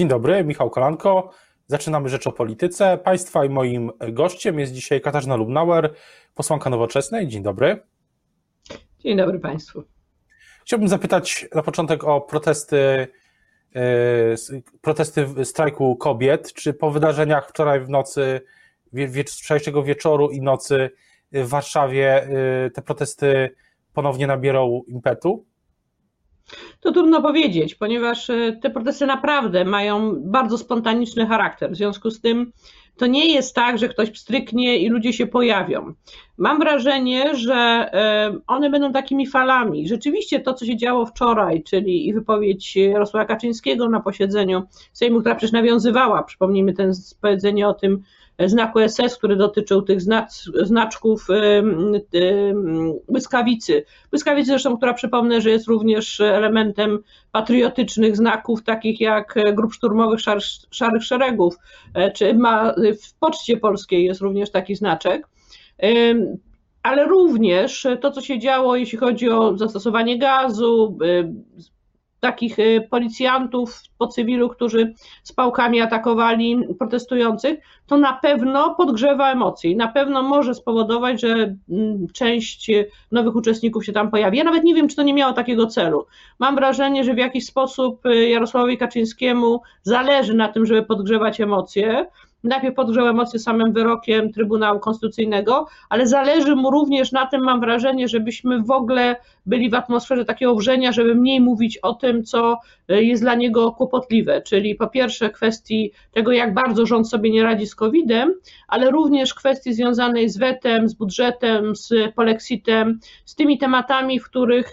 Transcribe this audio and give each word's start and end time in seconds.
Dzień 0.00 0.08
dobry, 0.08 0.44
Michał 0.44 0.70
Kolanko. 0.70 1.30
Zaczynamy 1.66 2.08
Rzecz 2.08 2.26
o 2.26 2.32
Polityce. 2.32 2.98
Państwa 2.98 3.44
i 3.44 3.48
moim 3.48 3.90
gościem 4.12 4.58
jest 4.58 4.72
dzisiaj 4.72 5.00
Katarzyna 5.00 5.36
Lubnauer, 5.36 5.94
posłanka 6.34 6.70
Nowoczesnej. 6.70 7.28
Dzień 7.28 7.42
dobry. 7.42 7.82
Dzień 8.98 9.16
dobry 9.16 9.38
Państwu. 9.38 9.84
Chciałbym 10.62 10.88
zapytać 10.88 11.48
na 11.54 11.62
początek 11.62 12.04
o 12.04 12.20
protesty, 12.20 13.06
e, 13.76 13.80
protesty 14.80 15.44
strajku 15.44 15.96
kobiet. 15.96 16.52
Czy 16.52 16.74
po 16.74 16.90
wydarzeniach 16.90 17.48
wczoraj 17.48 17.80
w 17.80 17.88
nocy, 17.88 18.40
wczorajszego 19.26 19.82
wieczoru 19.82 20.30
i 20.30 20.40
nocy 20.40 20.90
w 21.32 21.48
Warszawie 21.48 22.22
e, 22.22 22.70
te 22.70 22.82
protesty 22.82 23.50
ponownie 23.92 24.26
nabiorą 24.26 24.82
impetu? 24.86 25.49
To 26.80 26.92
trudno 26.92 27.22
powiedzieć, 27.22 27.74
ponieważ 27.74 28.30
e, 28.30 28.58
te 28.62 28.70
protesty 28.70 29.06
naprawdę 29.06 29.64
mają 29.64 30.14
bardzo 30.16 30.58
spontaniczny 30.58 31.26
charakter. 31.26 31.70
W 31.70 31.76
związku 31.76 32.10
z 32.10 32.20
tym 32.20 32.52
to 32.96 33.06
nie 33.06 33.34
jest 33.34 33.54
tak, 33.54 33.78
że 33.78 33.88
ktoś 33.88 34.10
pstryknie 34.10 34.78
i 34.78 34.88
ludzie 34.88 35.12
się 35.12 35.26
pojawią. 35.26 35.94
Mam 36.38 36.58
wrażenie, 36.58 37.36
że 37.36 37.54
e, 37.54 38.38
one 38.46 38.70
będą 38.70 38.92
takimi 38.92 39.26
falami. 39.26 39.88
Rzeczywiście 39.88 40.40
to, 40.40 40.54
co 40.54 40.66
się 40.66 40.76
działo 40.76 41.06
wczoraj, 41.06 41.62
czyli 41.62 42.08
i 42.08 42.14
wypowiedź 42.14 42.76
Jarosława 42.76 43.26
Kaczyńskiego 43.26 43.88
na 43.88 44.00
posiedzeniu 44.00 44.62
Sejmu, 44.92 45.20
która 45.20 45.34
przecież 45.34 45.52
nawiązywała, 45.52 46.22
przypomnijmy 46.22 46.72
ten 46.72 46.92
powiedzenie 47.20 47.68
o 47.68 47.74
tym, 47.74 48.02
znaku 48.46 48.78
SS, 48.88 49.16
który 49.16 49.36
dotyczył 49.36 49.82
tych 49.82 50.00
znaczków 50.62 51.26
błyskawicy. 53.08 53.84
Błyskawicy 54.10 54.46
zresztą, 54.46 54.76
która 54.76 54.94
przypomnę, 54.94 55.40
że 55.40 55.50
jest 55.50 55.68
również 55.68 56.20
elementem 56.20 56.98
patriotycznych 57.32 58.16
znaków, 58.16 58.62
takich 58.62 59.00
jak 59.00 59.34
grup 59.54 59.74
szturmowych 59.74 60.20
szar, 60.20 60.38
Szarych 60.70 61.04
Szeregów, 61.04 61.56
e, 61.94 62.10
czy 62.10 62.34
ma, 62.34 62.74
w 63.02 63.18
Poczcie 63.18 63.56
Polskiej 63.56 64.04
jest 64.04 64.20
również 64.20 64.50
taki 64.50 64.74
znaczek 64.76 65.26
ale 66.82 67.04
również 67.04 67.86
to, 68.00 68.10
co 68.10 68.20
się 68.20 68.38
działo, 68.38 68.76
jeśli 68.76 68.98
chodzi 68.98 69.30
o 69.30 69.58
zastosowanie 69.58 70.18
gazu, 70.18 70.98
takich 72.20 72.58
y, 72.58 72.88
policjantów 72.90 73.82
po 73.98 74.06
cywilu, 74.06 74.48
którzy 74.48 74.94
z 75.22 75.32
pałkami 75.32 75.80
atakowali 75.80 76.58
protestujących, 76.78 77.58
to 77.86 77.98
na 77.98 78.12
pewno 78.12 78.74
podgrzewa 78.74 79.32
emocje 79.32 79.70
na 79.76 79.88
pewno 79.88 80.22
może 80.22 80.54
spowodować, 80.54 81.20
że 81.20 81.56
mm, 81.70 82.06
część 82.12 82.70
nowych 83.12 83.36
uczestników 83.36 83.84
się 83.84 83.92
tam 83.92 84.10
pojawi. 84.10 84.38
Ja 84.38 84.44
nawet 84.44 84.64
nie 84.64 84.74
wiem, 84.74 84.88
czy 84.88 84.96
to 84.96 85.02
nie 85.02 85.14
miało 85.14 85.32
takiego 85.32 85.66
celu. 85.66 86.06
Mam 86.38 86.54
wrażenie, 86.54 87.04
że 87.04 87.14
w 87.14 87.18
jakiś 87.18 87.46
sposób 87.46 88.06
y, 88.06 88.28
Jarosławowi 88.28 88.78
Kaczyńskiemu 88.78 89.60
zależy 89.82 90.34
na 90.34 90.48
tym, 90.48 90.66
żeby 90.66 90.82
podgrzewać 90.82 91.40
emocje 91.40 92.06
najpierw 92.44 92.74
podgrzał 92.74 93.08
emocje 93.08 93.40
samym 93.40 93.72
wyrokiem 93.72 94.32
Trybunału 94.32 94.80
Konstytucyjnego, 94.80 95.66
ale 95.88 96.06
zależy 96.06 96.56
mu 96.56 96.70
również 96.70 97.12
na 97.12 97.26
tym, 97.26 97.42
mam 97.42 97.60
wrażenie, 97.60 98.08
żebyśmy 98.08 98.62
w 98.62 98.70
ogóle 98.70 99.16
byli 99.46 99.70
w 99.70 99.74
atmosferze 99.74 100.24
takiego 100.24 100.54
wrzenia, 100.54 100.92
żeby 100.92 101.14
mniej 101.14 101.40
mówić 101.40 101.78
o 101.78 101.94
tym, 101.94 102.24
co 102.24 102.58
e, 102.88 103.02
jest 103.02 103.22
dla 103.22 103.34
niego 103.34 103.72
kłopotliwe, 103.72 104.42
czyli 104.42 104.74
po 104.74 104.86
pierwsze 104.86 105.30
kwestii 105.30 105.92
tego, 106.12 106.32
jak 106.32 106.54
bardzo 106.54 106.86
rząd 106.86 107.08
sobie 107.08 107.30
nie 107.30 107.42
radzi 107.42 107.66
z 107.66 107.74
COVID-em, 107.74 108.34
ale 108.68 108.90
również 108.90 109.34
kwestii 109.34 109.74
związanej 109.74 110.28
z 110.28 110.38
wetem, 110.38 110.88
z 110.88 110.94
budżetem, 110.94 111.76
z 111.76 112.14
polexitem, 112.14 112.98
z 113.24 113.34
tymi 113.34 113.58
tematami, 113.58 114.20
w 114.20 114.24
których 114.24 114.70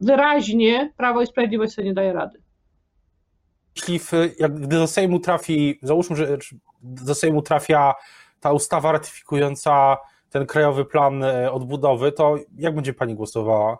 wyraźnie 0.00 0.92
Prawo 0.96 1.22
i 1.22 1.26
Sprawiedliwość 1.26 1.72
sobie 1.72 1.88
nie 1.88 1.94
daje 1.94 2.12
rady. 2.12 2.38
Jeśli 3.76 3.98
w, 3.98 4.12
jak, 4.38 4.54
gdy 4.54 4.76
do 4.76 4.86
Sejmu 4.86 5.20
trafi, 5.20 5.78
załóżmy, 5.82 6.16
że 6.16 6.38
do 6.82 7.14
Sejmu 7.14 7.42
trafia 7.42 7.94
ta 8.40 8.52
ustawa 8.52 8.92
ratyfikująca 8.92 9.96
ten 10.30 10.46
krajowy 10.46 10.84
plan 10.84 11.24
e, 11.24 11.52
odbudowy, 11.52 12.12
to 12.12 12.36
jak 12.58 12.74
będzie 12.74 12.94
pani 12.94 13.14
głosowała? 13.14 13.78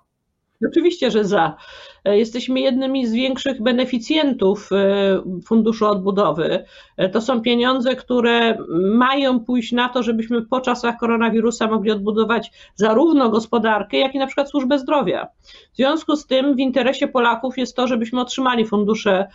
Oczywiście, 0.69 1.11
że 1.11 1.25
za. 1.25 1.57
E, 2.05 2.19
jesteśmy 2.19 2.61
jednymi 2.61 3.07
z 3.07 3.13
większych 3.13 3.63
beneficjentów 3.63 4.71
e, 4.73 5.23
Funduszu 5.47 5.87
Odbudowy. 5.87 6.65
E, 6.97 7.09
to 7.09 7.21
są 7.21 7.41
pieniądze, 7.41 7.97
które 7.97 8.59
mają 8.95 9.41
pójść 9.41 9.73
na 9.73 9.89
to, 9.89 10.03
żebyśmy 10.03 10.43
po 10.43 10.61
czasach 10.61 10.97
koronawirusa 10.97 11.67
mogli 11.67 11.91
odbudować 11.91 12.53
zarówno 12.75 13.29
gospodarkę, 13.29 13.97
jak 13.97 14.15
i 14.15 14.19
na 14.19 14.27
przykład 14.27 14.51
służbę 14.51 14.79
zdrowia. 14.79 15.29
W 15.73 15.77
związku 15.77 16.17
z 16.17 16.27
tym 16.27 16.55
w 16.55 16.59
interesie 16.59 17.09
Polaków 17.09 17.59
jest 17.59 17.77
to, 17.77 17.87
żebyśmy 17.87 18.21
otrzymali 18.21 18.67
fundusze 18.67 19.27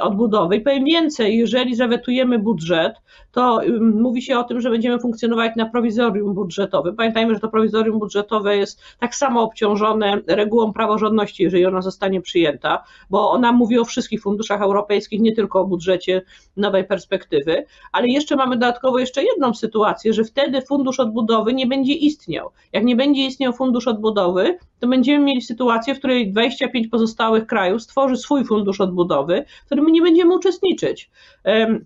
odbudowy. 0.00 0.56
I 0.56 0.60
powiem 0.60 0.84
więcej, 0.84 1.38
jeżeli 1.38 1.74
zawetujemy 1.74 2.38
budżet, 2.38 2.94
to 3.32 3.60
mówi 3.80 4.22
się 4.22 4.38
o 4.38 4.44
tym, 4.44 4.60
że 4.60 4.70
będziemy 4.70 4.98
funkcjonować 4.98 5.52
na 5.56 5.66
prowizorium 5.66 6.34
budżetowym. 6.34 6.96
Pamiętajmy, 6.96 7.34
że 7.34 7.40
to 7.40 7.48
prowizorium 7.48 7.98
budżetowe 7.98 8.56
jest 8.56 8.80
tak 9.00 9.14
samo 9.14 9.42
obciążone 9.42 10.20
regułą 10.26 10.72
praworządności, 10.72 11.42
jeżeli 11.42 11.66
ona 11.66 11.82
zostanie 11.82 12.03
zostanie 12.04 12.20
przyjęta, 12.20 12.84
bo 13.10 13.30
ona 13.30 13.52
mówi 13.52 13.78
o 13.78 13.84
wszystkich 13.84 14.22
funduszach 14.22 14.62
europejskich, 14.62 15.20
nie 15.20 15.32
tylko 15.32 15.60
o 15.60 15.66
budżecie 15.66 16.22
nowej 16.56 16.84
perspektywy, 16.84 17.64
ale 17.92 18.08
jeszcze 18.08 18.36
mamy 18.36 18.56
dodatkowo 18.56 18.98
jeszcze 18.98 19.22
jedną 19.24 19.54
sytuację, 19.54 20.12
że 20.12 20.24
wtedy 20.24 20.62
fundusz 20.62 21.00
odbudowy 21.00 21.54
nie 21.54 21.66
będzie 21.66 21.92
istniał. 21.92 22.50
Jak 22.72 22.84
nie 22.84 22.96
będzie 22.96 23.26
istniał 23.26 23.52
fundusz 23.52 23.88
odbudowy, 23.88 24.58
to 24.84 24.88
będziemy 24.88 25.24
mieli 25.24 25.42
sytuację, 25.42 25.94
w 25.94 25.98
której 25.98 26.32
25 26.32 26.88
pozostałych 26.88 27.46
krajów 27.46 27.82
stworzy 27.82 28.16
swój 28.16 28.44
fundusz 28.44 28.80
odbudowy, 28.80 29.44
w 29.62 29.66
którym 29.66 29.84
my 29.84 29.90
nie 29.90 30.02
będziemy 30.02 30.34
uczestniczyć. 30.36 31.10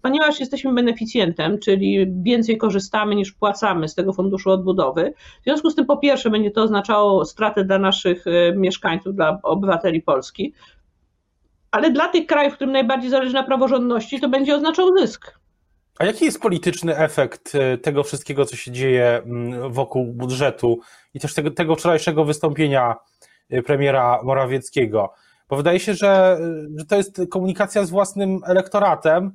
Ponieważ 0.03 0.41
jesteśmy 0.41 0.75
beneficjentem, 0.75 1.59
czyli 1.59 2.07
więcej 2.23 2.59
korzystamy 2.59 3.15
niż 3.15 3.33
płacamy 3.33 3.89
z 3.89 3.95
tego 3.95 4.13
funduszu 4.13 4.51
odbudowy, 4.51 5.13
w 5.41 5.45
związku 5.45 5.71
z 5.71 5.75
tym 5.75 5.87
po 5.87 5.97
pierwsze 5.97 6.31
będzie 6.31 6.51
to 6.51 6.63
oznaczało 6.63 7.25
straty 7.25 7.65
dla 7.65 7.79
naszych 7.79 8.25
mieszkańców, 8.57 9.15
dla 9.15 9.39
obywateli 9.43 10.03
Polski, 10.03 10.53
ale 11.71 11.91
dla 11.91 12.09
tych 12.09 12.27
krajów, 12.27 12.55
którym 12.55 12.73
najbardziej 12.73 13.11
zależy 13.11 13.35
na 13.35 13.43
praworządności, 13.43 14.21
to 14.21 14.29
będzie 14.29 14.55
oznaczał 14.55 14.99
zysk. 14.99 15.39
A 15.99 16.05
jaki 16.05 16.25
jest 16.25 16.41
polityczny 16.41 16.97
efekt 16.97 17.55
e, 17.55 17.79
tego 17.79 18.03
wszystkiego, 18.03 18.45
co 18.45 18.57
się 18.57 18.71
dzieje 18.71 19.23
mm, 19.25 19.73
wokół 19.73 20.13
budżetu 20.13 20.81
i 21.15 21.21
też 21.21 21.35
tego, 21.35 21.51
tego 21.51 21.77
wczorajszego 21.77 22.25
wystąpienia 22.25 22.97
e, 23.51 23.63
premiera 23.63 24.21
Morawieckiego? 24.23 25.13
Bo 25.49 25.57
wydaje 25.57 25.81
się, 25.81 25.95
że, 25.95 26.39
że 26.77 26.85
to 26.85 26.97
jest 26.97 27.21
komunikacja 27.31 27.85
z 27.85 27.91
własnym 27.91 28.41
elektoratem 28.47 29.33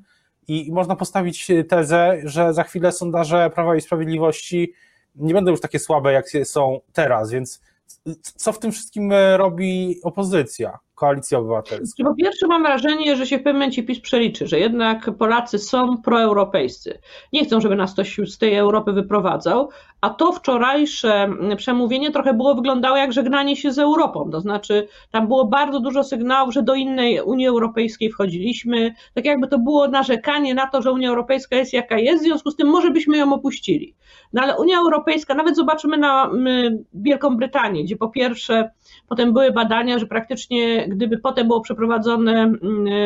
i 0.48 0.72
można 0.72 0.96
postawić 0.96 1.48
tezę, 1.70 2.22
że 2.24 2.54
za 2.54 2.64
chwilę 2.64 2.92
sondaże 2.92 3.50
Prawa 3.50 3.76
i 3.76 3.82
Sprawiedliwości 3.82 4.74
nie 5.16 5.34
będą 5.34 5.52
już 5.52 5.62
takie 5.62 5.80
słabe, 5.80 6.14
jak 6.14 6.26
są 6.44 6.80
teraz, 6.94 7.32
więc 7.32 7.62
co 8.24 8.54
w 8.54 8.60
tym 8.60 8.72
wszystkim 8.72 9.12
e, 9.12 9.38
robi 9.38 10.00
opozycja, 10.04 10.80
koalicja 11.04 11.40
obywatelska? 11.40 12.04
Po 12.04 12.16
pierwsze 12.16 12.48
mam 12.48 12.64
wrażenie, 12.64 13.16
że 13.16 13.28
się 13.28 13.38
w 13.38 13.40
pewnym 13.40 13.56
momencie 13.56 13.84
PiS 13.84 14.00
przeliczy, 14.00 14.48
że 14.48 14.60
jednak 14.60 15.12
Polacy 15.18 15.60
są 15.60 15.98
proeuropejscy. 15.98 17.00
Nie 17.34 17.46
chcą, 17.46 17.62
żeby 17.62 17.76
nas 17.76 17.94
ktoś 17.94 18.20
z 18.26 18.38
tej 18.38 18.56
Europy 18.56 18.94
wyprowadzał, 18.94 19.70
a 20.02 20.10
to 20.10 20.32
wczorajsze 20.32 21.30
przemówienie 21.58 22.12
trochę 22.12 22.34
było 22.34 22.56
wyglądało 22.56 22.98
jak 22.98 23.14
żegnanie 23.14 23.56
się 23.56 23.72
z 23.72 23.80
Europą, 23.80 24.30
to 24.32 24.42
znaczy 24.42 24.88
tam 25.12 25.28
było 25.28 25.46
bardzo 25.46 25.80
dużo 25.80 26.04
sygnałów, 26.04 26.54
że 26.54 26.64
do 26.64 26.76
innej 26.76 27.22
Unii 27.22 27.48
Europejskiej 27.48 28.12
wchodziliśmy, 28.12 28.94
tak 29.14 29.26
jakby 29.26 29.48
to 29.48 29.60
było 29.60 29.88
narzekanie 29.88 30.54
na 30.54 30.68
to, 30.68 30.82
że 30.82 30.92
Unia 30.92 31.10
Europejska 31.10 31.56
jest 31.56 31.74
jaka 31.74 31.98
jest, 31.98 32.24
w 32.24 32.26
związku 32.26 32.52
z 32.52 32.56
tym 32.56 32.68
może 32.68 32.92
byśmy 32.92 33.18
ją 33.18 33.34
opuścili. 33.34 33.96
No 34.34 34.42
ale 34.42 34.58
Unia 34.58 34.78
Europejska, 34.78 35.34
nawet 35.34 35.56
zobaczymy 35.56 35.98
na 35.98 36.30
Wielką 36.94 37.38
Brytanię, 37.38 37.84
gdzie 37.84 37.96
po 37.96 38.10
pierwsze 38.10 38.72
potem 39.10 39.34
były 39.34 39.52
badania, 39.52 40.00
że 40.00 40.06
praktycznie 40.06 40.88
gdyby 40.96 41.18
potem 41.18 41.48
było 41.48 41.62
przeprowadzone 41.62 42.54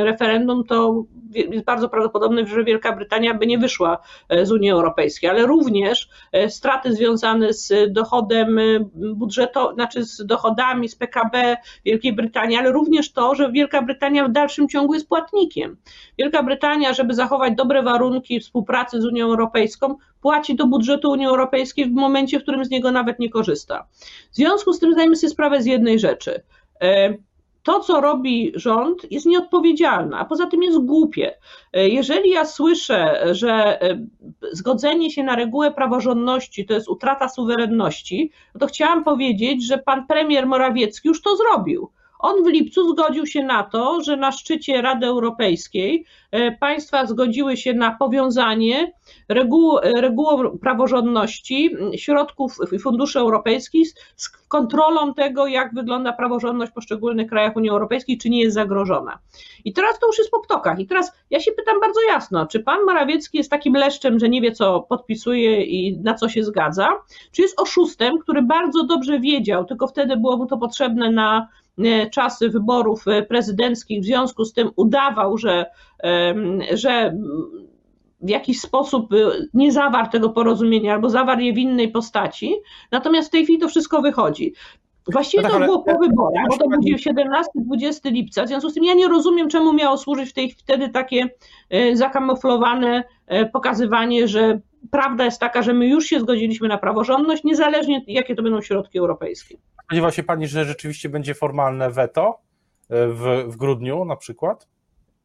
referendum, 0.04 0.64
to 0.64 1.04
jest 1.34 1.66
bardzo 1.66 1.90
prawdopodobne, 1.90 2.48
że 2.48 2.64
Wielka 2.64 2.96
Brytania 2.96 3.34
by 3.34 3.48
nie 3.48 3.58
wyszła 3.58 3.98
e, 4.30 4.46
z 4.46 4.52
Unii 4.52 4.72
Europejskiej, 4.72 5.30
ale 5.30 5.46
również 5.46 6.10
e, 6.32 6.50
straty 6.50 6.94
związane 6.94 7.54
z 7.54 7.94
dochodem 7.94 8.60
y, 8.60 8.90
budżetowym, 9.16 9.76
znaczy 9.76 10.06
z 10.06 10.26
dochodami 10.26 10.90
z 10.90 10.96
PKB 10.96 11.58
Wielkiej 11.86 12.14
Brytanii, 12.14 12.58
ale 12.58 12.72
również 12.72 13.12
to, 13.12 13.36
że 13.36 13.52
Wielka 13.52 13.82
Brytania 13.82 14.28
w 14.28 14.32
dalszym 14.32 14.70
ciągu 14.70 14.94
jest 14.94 15.08
płatnikiem. 15.08 15.78
Wielka 16.18 16.44
Brytania, 16.44 16.94
żeby 16.94 17.14
zachować 17.14 17.54
dobre 17.56 17.84
warunki 17.84 18.40
współpracy 18.40 19.02
z 19.02 19.06
Unią 19.06 19.26
Europejską, 19.26 19.96
płaci 20.22 20.56
do 20.56 20.68
budżetu 20.68 21.12
Unii 21.12 21.28
Europejskiej 21.28 21.86
w 21.86 21.92
momencie, 21.92 22.40
w 22.40 22.44
którym 22.44 22.66
z 22.66 22.70
niego 22.70 22.92
nawet 22.92 23.20
nie 23.20 23.30
korzysta. 23.30 23.88
W 24.32 24.36
związku 24.36 24.74
z 24.74 24.80
tym 24.80 24.94
zdajmy 24.94 25.16
sobie 25.16 25.30
sprawę 25.30 25.62
z 25.62 25.66
jednej 25.66 26.00
rzeczy 26.00 26.44
e, 26.82 27.14
to, 27.68 27.80
co 27.80 28.02
robi 28.02 28.52
rząd, 28.56 29.12
jest 29.12 29.26
nieodpowiedzialne, 29.26 30.18
a 30.18 30.26
poza 30.26 30.48
tym 30.48 30.64
jest 30.64 30.78
głupie. 30.78 31.38
E, 31.74 31.90
jeżeli 31.90 32.30
ja 32.30 32.46
słyszę, 32.46 33.28
że 33.32 33.82
e, 33.82 34.08
zgodzenie 34.52 35.12
się 35.12 35.24
na 35.24 35.36
regułę 35.36 35.72
praworządności 35.72 36.66
to 36.66 36.74
jest 36.74 36.90
utrata 36.90 37.30
suwerenności, 37.30 38.32
to 38.60 38.68
chciałam 38.68 39.04
powiedzieć, 39.04 39.68
że 39.68 39.78
pan 39.78 40.08
premier 40.08 40.46
Morawiecki 40.46 41.08
już 41.08 41.22
to 41.22 41.38
zrobił. 41.38 41.92
On 42.20 42.44
w 42.44 42.48
lipcu 42.48 42.90
zgodził 42.90 43.26
się 43.26 43.44
na 43.44 43.64
to, 43.64 44.02
że 44.02 44.18
na 44.18 44.32
szczycie 44.32 44.82
Rady 44.82 45.06
Europejskiej 45.06 46.06
e, 46.32 46.52
państwa 46.52 47.06
zgodziły 47.06 47.58
się 47.58 47.74
na 47.74 47.96
powiązanie 47.96 48.92
reguł, 49.30 49.78
regułą 49.84 50.58
praworządności 50.58 51.76
środków 51.96 52.58
funduszy 52.82 53.20
europejskich 53.20 53.94
z 54.16 54.30
kontrolą 54.30 55.14
tego, 55.14 55.48
jak 55.48 55.74
wygląda 55.74 56.14
praworządność 56.14 56.72
w 56.72 56.76
poszczególnych 56.76 57.30
krajach 57.30 57.56
Unii 57.56 57.70
Europejskiej, 57.70 58.18
czy 58.18 58.30
nie 58.30 58.42
jest 58.42 58.54
zagrożona. 58.54 59.20
I 59.66 59.74
teraz 59.74 60.00
to 60.00 60.08
już 60.08 60.18
jest 60.18 60.32
po 60.32 60.40
ptokach. 60.40 60.80
I 60.80 60.88
teraz 60.88 61.12
ja 61.30 61.40
się 61.40 61.52
pytam 61.52 61.80
bardzo 61.80 62.02
jasno, 62.02 62.46
czy 62.46 62.60
pan 62.60 62.80
Morawiecki 62.86 63.38
jest 63.38 63.50
takim 63.50 63.74
leszczem, 63.74 64.20
że 64.20 64.30
nie 64.30 64.42
wie, 64.42 64.52
co 64.52 64.82
podpisuje 64.82 65.64
i 65.64 65.98
na 65.98 66.14
co 66.14 66.30
się 66.30 66.44
zgadza, 66.44 66.88
czy 67.32 67.42
jest 67.42 67.60
oszustem, 67.60 68.20
który 68.20 68.42
bardzo 68.42 68.84
dobrze 68.84 69.20
wiedział, 69.20 69.66
tylko 69.66 69.88
wtedy 69.88 70.18
było 70.18 70.38
mu 70.38 70.46
to 70.46 70.58
potrzebne 70.58 71.12
na 71.12 71.48
e, 71.48 71.67
czasy 72.12 72.50
wyborów 72.50 73.08
e, 73.08 73.24
prezydenckich, 73.24 74.02
w 74.02 74.06
związku 74.06 74.46
z 74.46 74.54
tym 74.54 74.70
udawał, 74.76 75.38
że, 75.38 75.66
że 76.74 77.18
w 78.22 78.30
jakiś 78.30 78.62
sposób 78.62 79.10
nie 79.54 79.72
zawarł 79.72 80.10
tego 80.12 80.30
porozumienia 80.30 80.94
albo 80.94 81.10
zawarł 81.10 81.42
je 81.42 81.54
w 81.54 81.58
innej 81.58 81.92
postaci, 81.92 82.56
natomiast 82.92 83.28
w 83.28 83.32
tej 83.32 83.44
chwili 83.44 83.60
to 83.60 83.68
wszystko 83.68 84.02
wychodzi. 84.02 84.54
Właściwie 85.12 85.44
no 85.44 85.50
tak, 85.50 85.60
to 85.60 85.66
było 85.66 85.84
po 85.84 86.00
wyborach, 86.00 86.46
bo 86.50 86.58
to 86.58 86.68
był 86.70 86.80
17-20 86.80 88.12
lipca, 88.12 88.44
w 88.44 88.48
związku 88.48 88.70
z 88.70 88.74
tym 88.74 88.84
ja 88.84 88.94
nie 88.94 89.08
rozumiem, 89.08 89.50
czemu 89.50 89.74
miało 89.74 89.98
służyć 89.98 90.30
w 90.30 90.34
tej, 90.34 90.52
wtedy 90.52 90.90
takie 90.90 91.30
zakamuflowane 91.94 93.04
pokazywanie, 93.54 94.28
że 94.28 94.60
prawda 94.92 95.26
jest 95.26 95.40
taka, 95.40 95.62
że 95.62 95.74
my 95.74 95.88
już 95.88 96.06
się 96.06 96.20
zgodziliśmy 96.20 96.68
na 96.68 96.78
praworządność, 96.78 97.44
niezależnie 97.44 98.02
jakie 98.08 98.36
to 98.36 98.44
będą 98.44 98.62
środki 98.62 99.00
europejskie. 99.00 99.58
Spodziewa 99.84 100.12
się 100.12 100.24
Pani, 100.24 100.48
że 100.48 100.66
rzeczywiście 100.66 101.10
będzie 101.10 101.34
formalne 101.34 101.92
weto 101.92 102.40
w, 102.90 103.44
w 103.48 103.58
grudniu 103.58 104.06
na 104.06 104.16
przykład? 104.16 104.68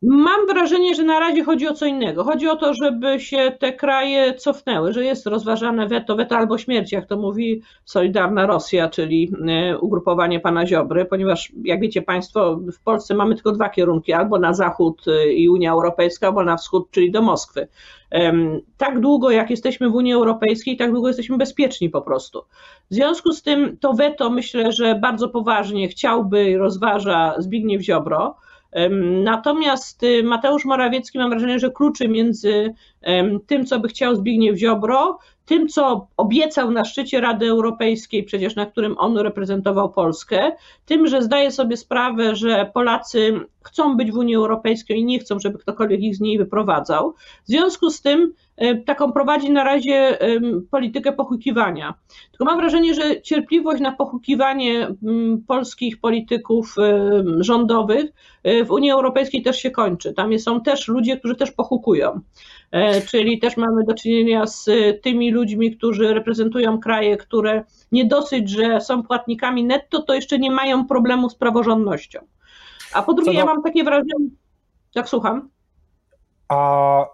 Mam 0.02 0.46
wrażenie, 0.46 0.94
że 0.94 1.02
na 1.02 1.20
razie 1.20 1.44
chodzi 1.44 1.68
o 1.68 1.72
co 1.72 1.86
innego. 1.86 2.24
Chodzi 2.24 2.48
o 2.48 2.56
to, 2.56 2.74
żeby 2.74 3.20
się 3.20 3.52
te 3.58 3.72
kraje 3.72 4.34
cofnęły, 4.34 4.92
że 4.92 5.04
jest 5.04 5.26
rozważane 5.26 5.88
weto, 5.88 6.16
weto 6.16 6.36
albo 6.36 6.58
śmierć, 6.58 6.92
jak 6.92 7.06
to 7.06 7.16
mówi 7.16 7.62
Solidarna 7.84 8.46
Rosja, 8.46 8.88
czyli 8.88 9.32
e, 9.48 9.78
ugrupowanie 9.78 10.40
pana 10.40 10.66
Ziobry, 10.66 11.04
ponieważ 11.04 11.52
jak 11.64 11.80
wiecie 11.80 12.02
Państwo, 12.02 12.56
w 12.56 12.82
Polsce 12.82 13.14
mamy 13.14 13.34
tylko 13.34 13.52
dwa 13.52 13.68
kierunki, 13.68 14.12
albo 14.12 14.38
na 14.38 14.54
zachód 14.54 15.04
e, 15.08 15.32
i 15.32 15.48
Unia 15.48 15.72
Europejska, 15.72 16.26
albo 16.26 16.44
na 16.44 16.56
wschód, 16.56 16.90
czyli 16.90 17.10
do 17.10 17.22
Moskwy. 17.22 17.68
Tak 18.76 19.00
długo 19.00 19.30
jak 19.30 19.50
jesteśmy 19.50 19.90
w 19.90 19.94
Unii 19.94 20.12
Europejskiej, 20.12 20.76
tak 20.76 20.92
długo 20.92 21.08
jesteśmy 21.08 21.36
bezpieczni 21.36 21.90
po 21.90 22.02
prostu. 22.02 22.42
W 22.90 22.94
związku 22.94 23.32
z 23.32 23.42
tym 23.42 23.76
to 23.76 23.92
weto 23.92 24.30
myślę, 24.30 24.72
że 24.72 24.94
bardzo 24.94 25.28
poważnie 25.28 25.88
chciałby 25.88 26.58
rozważa 26.58 27.34
Zbigniew 27.38 27.82
Ziobro. 27.82 28.36
Natomiast 29.24 30.02
y, 30.02 30.22
Mateusz 30.22 30.64
Morawiecki 30.64 31.18
mam 31.18 31.30
wrażenie, 31.30 31.58
że 31.58 31.70
kluczy 31.70 32.08
między 32.08 32.74
tym, 33.46 33.66
co 33.66 33.80
by 33.80 33.88
chciał 33.88 34.16
Zbigniew 34.16 34.58
Ziobro, 34.58 35.18
tym, 35.52 35.68
co 35.68 36.06
obiecał 36.16 36.70
na 36.70 36.84
szczycie 36.84 37.20
Rady 37.20 37.46
Europejskiej, 37.46 38.24
przecież 38.24 38.56
na 38.56 38.66
którym 38.66 38.98
on 38.98 39.18
reprezentował 39.18 39.92
Polskę, 39.92 40.52
tym, 40.86 41.06
że 41.06 41.22
zdaje 41.22 41.50
sobie 41.50 41.76
sprawę, 41.76 42.36
że 42.36 42.70
Polacy 42.74 43.40
chcą 43.62 43.96
być 43.96 44.12
w 44.12 44.16
Unii 44.16 44.34
Europejskiej 44.34 44.98
i 44.98 45.04
nie 45.04 45.18
chcą, 45.18 45.38
żeby 45.38 45.58
ktokolwiek 45.58 46.00
ich 46.00 46.16
z 46.16 46.20
niej 46.20 46.38
wyprowadzał. 46.38 47.14
W 47.44 47.48
związku 47.48 47.90
z 47.90 48.02
tym 48.02 48.32
e, 48.56 48.76
taką 48.76 49.12
prowadzi 49.12 49.50
na 49.50 49.64
razie 49.64 50.18
politykę 50.70 51.12
pochukiwania. 51.12 51.94
Tylko 52.30 52.44
mam 52.44 52.56
wrażenie, 52.56 52.94
że 52.94 53.22
cierpliwość 53.22 53.82
na 53.82 53.92
pochukiwanie 53.92 54.88
polskich 55.46 56.00
polityków 56.00 56.76
rządowych 57.38 58.04
e, 58.42 58.64
w 58.64 58.70
Unii 58.70 58.90
Europejskiej 58.90 59.42
też 59.42 59.56
się 59.56 59.70
kończy. 59.70 60.12
Tam 60.12 60.38
są 60.38 60.60
też 60.60 60.88
ludzie, 60.88 61.16
którzy 61.16 61.36
też 61.36 61.50
pochukują. 61.50 62.20
E, 62.72 63.00
czyli 63.00 63.38
też 63.38 63.56
mamy 63.56 63.84
do 63.84 63.94
czynienia 63.94 64.46
z 64.46 64.70
tymi 65.02 65.30
ludźmi, 65.30 65.76
którzy 65.76 66.14
reprezentują 66.14 66.80
kraje, 66.80 67.16
które 67.16 67.64
nie 67.92 68.04
dosyć, 68.04 68.50
że 68.50 68.80
są 68.80 69.02
płatnikami 69.02 69.64
netto, 69.64 70.02
to 70.02 70.14
jeszcze 70.14 70.38
nie 70.38 70.50
mają 70.50 70.86
problemu 70.86 71.30
z 71.30 71.34
praworządnością. 71.34 72.18
A 72.92 73.02
po 73.02 73.14
drugie, 73.14 73.32
do... 73.32 73.38
ja 73.38 73.44
mam 73.44 73.62
takie 73.62 73.84
wrażenie, 73.84 74.14
jak 74.94 75.08
słucham. 75.08 75.50
A 76.48 77.06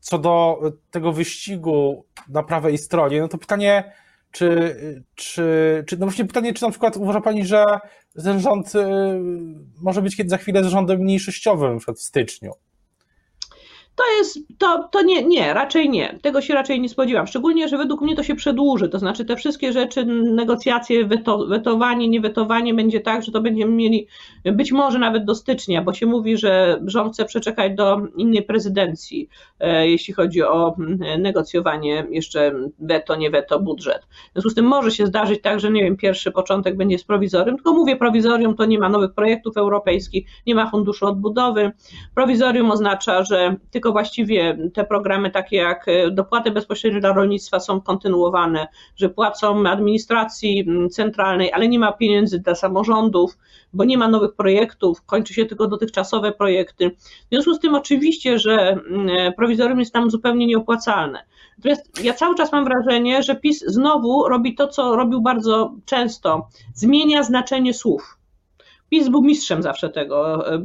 co 0.00 0.18
do 0.18 0.60
tego 0.90 1.12
wyścigu 1.12 2.04
na 2.28 2.42
prawej 2.42 2.78
stronie, 2.78 3.20
no 3.20 3.28
to 3.28 3.38
pytanie, 3.38 3.92
czy, 4.30 4.76
czy, 5.14 5.84
czy 5.86 5.98
no 5.98 6.06
właśnie 6.06 6.24
pytanie, 6.24 6.54
czy 6.54 6.62
na 6.62 6.70
przykład 6.70 6.96
uważa 6.96 7.20
Pani, 7.20 7.46
że 7.46 7.64
ten 8.24 8.40
rząd 8.40 8.74
y, 8.74 8.78
może 9.82 10.02
być 10.02 10.16
kiedy 10.16 10.30
za 10.30 10.36
chwilę 10.36 10.64
z 10.64 10.66
rządem 10.66 11.00
mniejszościowym, 11.00 11.72
na 11.72 11.78
przykład 11.78 11.98
w 11.98 12.02
styczniu? 12.02 12.52
To 13.94 14.04
jest, 14.18 14.38
to, 14.58 14.88
to 14.92 15.02
nie, 15.02 15.22
nie, 15.22 15.54
raczej 15.54 15.90
nie. 15.90 16.18
Tego 16.22 16.40
się 16.40 16.54
raczej 16.54 16.80
nie 16.80 16.88
spodziewam. 16.88 17.26
Szczególnie, 17.26 17.68
że 17.68 17.78
według 17.78 18.00
mnie 18.00 18.16
to 18.16 18.22
się 18.22 18.34
przedłuży. 18.34 18.88
To 18.88 18.98
znaczy 18.98 19.24
te 19.24 19.36
wszystkie 19.36 19.72
rzeczy, 19.72 20.04
negocjacje, 20.04 21.06
weto, 21.06 21.46
wetowanie, 21.46 22.08
niewetowanie 22.08 22.74
będzie 22.74 23.00
tak, 23.00 23.22
że 23.22 23.32
to 23.32 23.40
będziemy 23.40 23.72
mieli 23.72 24.06
być 24.44 24.72
może 24.72 24.98
nawet 24.98 25.24
do 25.24 25.34
stycznia, 25.34 25.82
bo 25.82 25.92
się 25.92 26.06
mówi, 26.06 26.36
że 26.36 26.80
rząd 26.86 27.12
chce 27.12 27.24
przeczekać 27.24 27.74
do 27.74 28.00
innej 28.16 28.42
prezydencji, 28.42 29.28
e, 29.60 29.88
jeśli 29.88 30.14
chodzi 30.14 30.42
o 30.42 30.74
mm, 30.78 31.22
negocjowanie 31.22 32.06
jeszcze 32.10 32.52
weto, 32.78 33.16
nie 33.16 33.30
weto, 33.30 33.60
budżet. 33.60 34.02
W 34.02 34.32
związku 34.32 34.50
z 34.50 34.54
tym 34.54 34.64
może 34.64 34.90
się 34.90 35.06
zdarzyć 35.06 35.42
tak, 35.42 35.60
że 35.60 35.70
nie 35.70 35.82
wiem, 35.82 35.96
pierwszy 35.96 36.30
początek 36.30 36.76
będzie 36.76 36.98
z 36.98 37.04
prowizorium, 37.04 37.56
tylko 37.56 37.72
mówię 37.72 37.96
prowizorium, 37.96 38.56
to 38.56 38.64
nie 38.64 38.78
ma 38.78 38.88
nowych 38.88 39.14
projektów 39.14 39.56
europejskich, 39.56 40.26
nie 40.46 40.54
ma 40.54 40.70
funduszu 40.70 41.06
odbudowy. 41.06 41.72
Prowizorium 42.14 42.70
oznacza, 42.70 43.24
że 43.24 43.56
tylko 43.82 43.92
właściwie 43.92 44.58
te 44.74 44.84
programy 44.84 45.30
takie 45.30 45.56
jak 45.56 45.88
e, 45.88 46.10
dopłaty 46.10 46.50
bezpośrednie 46.50 47.00
dla 47.00 47.12
rolnictwa 47.12 47.60
są 47.60 47.80
kontynuowane, 47.80 48.68
że 48.96 49.08
płacą 49.08 49.68
administracji 49.68 50.60
mm, 50.60 50.90
centralnej, 50.90 51.52
ale 51.52 51.68
nie 51.68 51.78
ma 51.78 51.92
pieniędzy 51.92 52.38
dla 52.38 52.54
samorządów, 52.54 53.38
bo 53.72 53.84
nie 53.84 53.98
ma 53.98 54.08
nowych 54.08 54.34
projektów, 54.34 55.02
kończy 55.06 55.34
się 55.34 55.46
tylko 55.46 55.68
dotychczasowe 55.68 56.32
projekty. 56.32 56.90
W 56.90 57.28
związku 57.30 57.54
z 57.54 57.60
tym 57.60 57.74
oczywiście, 57.74 58.38
że 58.38 58.70
mm, 58.70 59.08
e, 59.08 59.32
prowizorium 59.32 59.80
jest 59.80 59.92
tam 59.92 60.10
zupełnie 60.10 60.46
nieopłacalne. 60.46 61.24
Natomiast 61.58 62.04
ja 62.04 62.14
cały 62.14 62.34
czas 62.34 62.52
mam 62.52 62.64
wrażenie, 62.64 63.22
że 63.22 63.36
PiS 63.36 63.64
znowu 63.66 64.28
robi 64.28 64.54
to, 64.54 64.68
co 64.68 64.96
robił 64.96 65.20
bardzo 65.20 65.74
często, 65.84 66.48
zmienia 66.74 67.22
znaczenie 67.22 67.74
słów. 67.74 68.21
PiS 68.92 69.08
był 69.08 69.22
mistrzem 69.22 69.62
zawsze 69.62 69.90
tego, 69.90 70.48
e, 70.54 70.58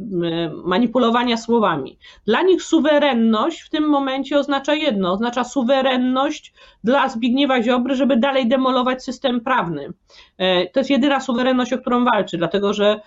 manipulowania 0.64 1.36
słowami. 1.36 1.98
Dla 2.26 2.42
nich 2.42 2.62
suwerenność 2.62 3.60
w 3.60 3.70
tym 3.70 3.88
momencie 3.88 4.38
oznacza 4.38 4.74
jedno, 4.74 5.12
oznacza 5.12 5.44
suwerenność 5.44 6.54
dla 6.84 7.08
Zbigniewa 7.08 7.62
Ziobry, 7.62 7.94
żeby 7.94 8.16
dalej 8.16 8.48
demolować 8.48 9.04
system 9.04 9.40
prawny. 9.40 9.92
E, 10.38 10.66
to 10.66 10.80
jest 10.80 10.90
jedyna 10.90 11.20
suwerenność, 11.20 11.72
o 11.72 11.78
którą 11.78 12.04
walczy, 12.04 12.38
dlatego 12.38 12.74
że 12.74 13.00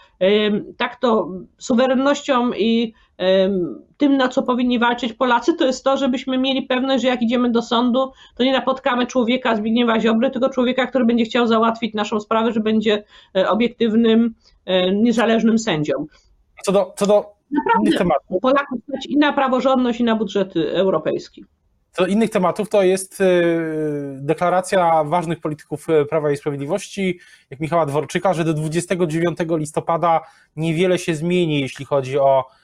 tak 0.77 0.99
to 0.99 1.29
suwerennością 1.57 2.51
i 2.53 2.93
tym, 3.97 4.17
na 4.17 4.27
co 4.27 4.43
powinni 4.43 4.79
walczyć 4.79 5.13
Polacy, 5.13 5.53
to 5.53 5.65
jest 5.65 5.83
to, 5.83 5.97
żebyśmy 5.97 6.37
mieli 6.37 6.61
pewność, 6.61 7.01
że 7.01 7.07
jak 7.07 7.21
idziemy 7.21 7.51
do 7.51 7.61
sądu, 7.61 8.11
to 8.35 8.43
nie 8.43 8.53
napotkamy 8.53 9.07
człowieka 9.07 9.55
Zbigniewa 9.55 9.99
Ziobry, 9.99 10.31
tylko 10.31 10.49
człowieka, 10.49 10.87
który 10.87 11.05
będzie 11.05 11.25
chciał 11.25 11.47
załatwić 11.47 11.93
naszą 11.93 12.19
sprawę, 12.19 12.51
że 12.51 12.59
będzie 12.59 13.03
e, 13.35 13.49
obiektywnym, 13.49 14.35
e, 14.65 14.95
niezależnym 14.95 15.59
sędzią. 15.59 15.93
Co 16.63 16.71
do, 16.71 16.93
co 16.97 17.05
do 17.05 17.33
innych 17.79 17.97
tematów. 17.97 18.41
Polaków 18.41 18.79
stać 18.89 19.05
i 19.05 19.17
na 19.17 19.33
praworządność, 19.33 19.99
i 19.99 20.03
na 20.03 20.15
budżet 20.15 20.53
europejski. 20.55 21.45
Co 21.91 22.03
do 22.03 22.07
innych 22.07 22.29
tematów, 22.29 22.69
to 22.69 22.83
jest 22.83 23.21
e, 23.21 23.25
deklaracja 24.15 25.03
ważnych 25.03 25.39
polityków 25.39 25.87
Prawa 26.09 26.31
i 26.31 26.37
Sprawiedliwości, 26.37 27.19
jak 27.49 27.59
Michała 27.59 27.85
Dworczyka, 27.85 28.33
że 28.33 28.43
do 28.43 28.53
29 28.53 29.37
listopada 29.49 30.21
niewiele 30.55 30.99
się 30.99 31.15
zmieni, 31.15 31.61
jeśli 31.61 31.85
chodzi 31.85 32.19
o 32.19 32.60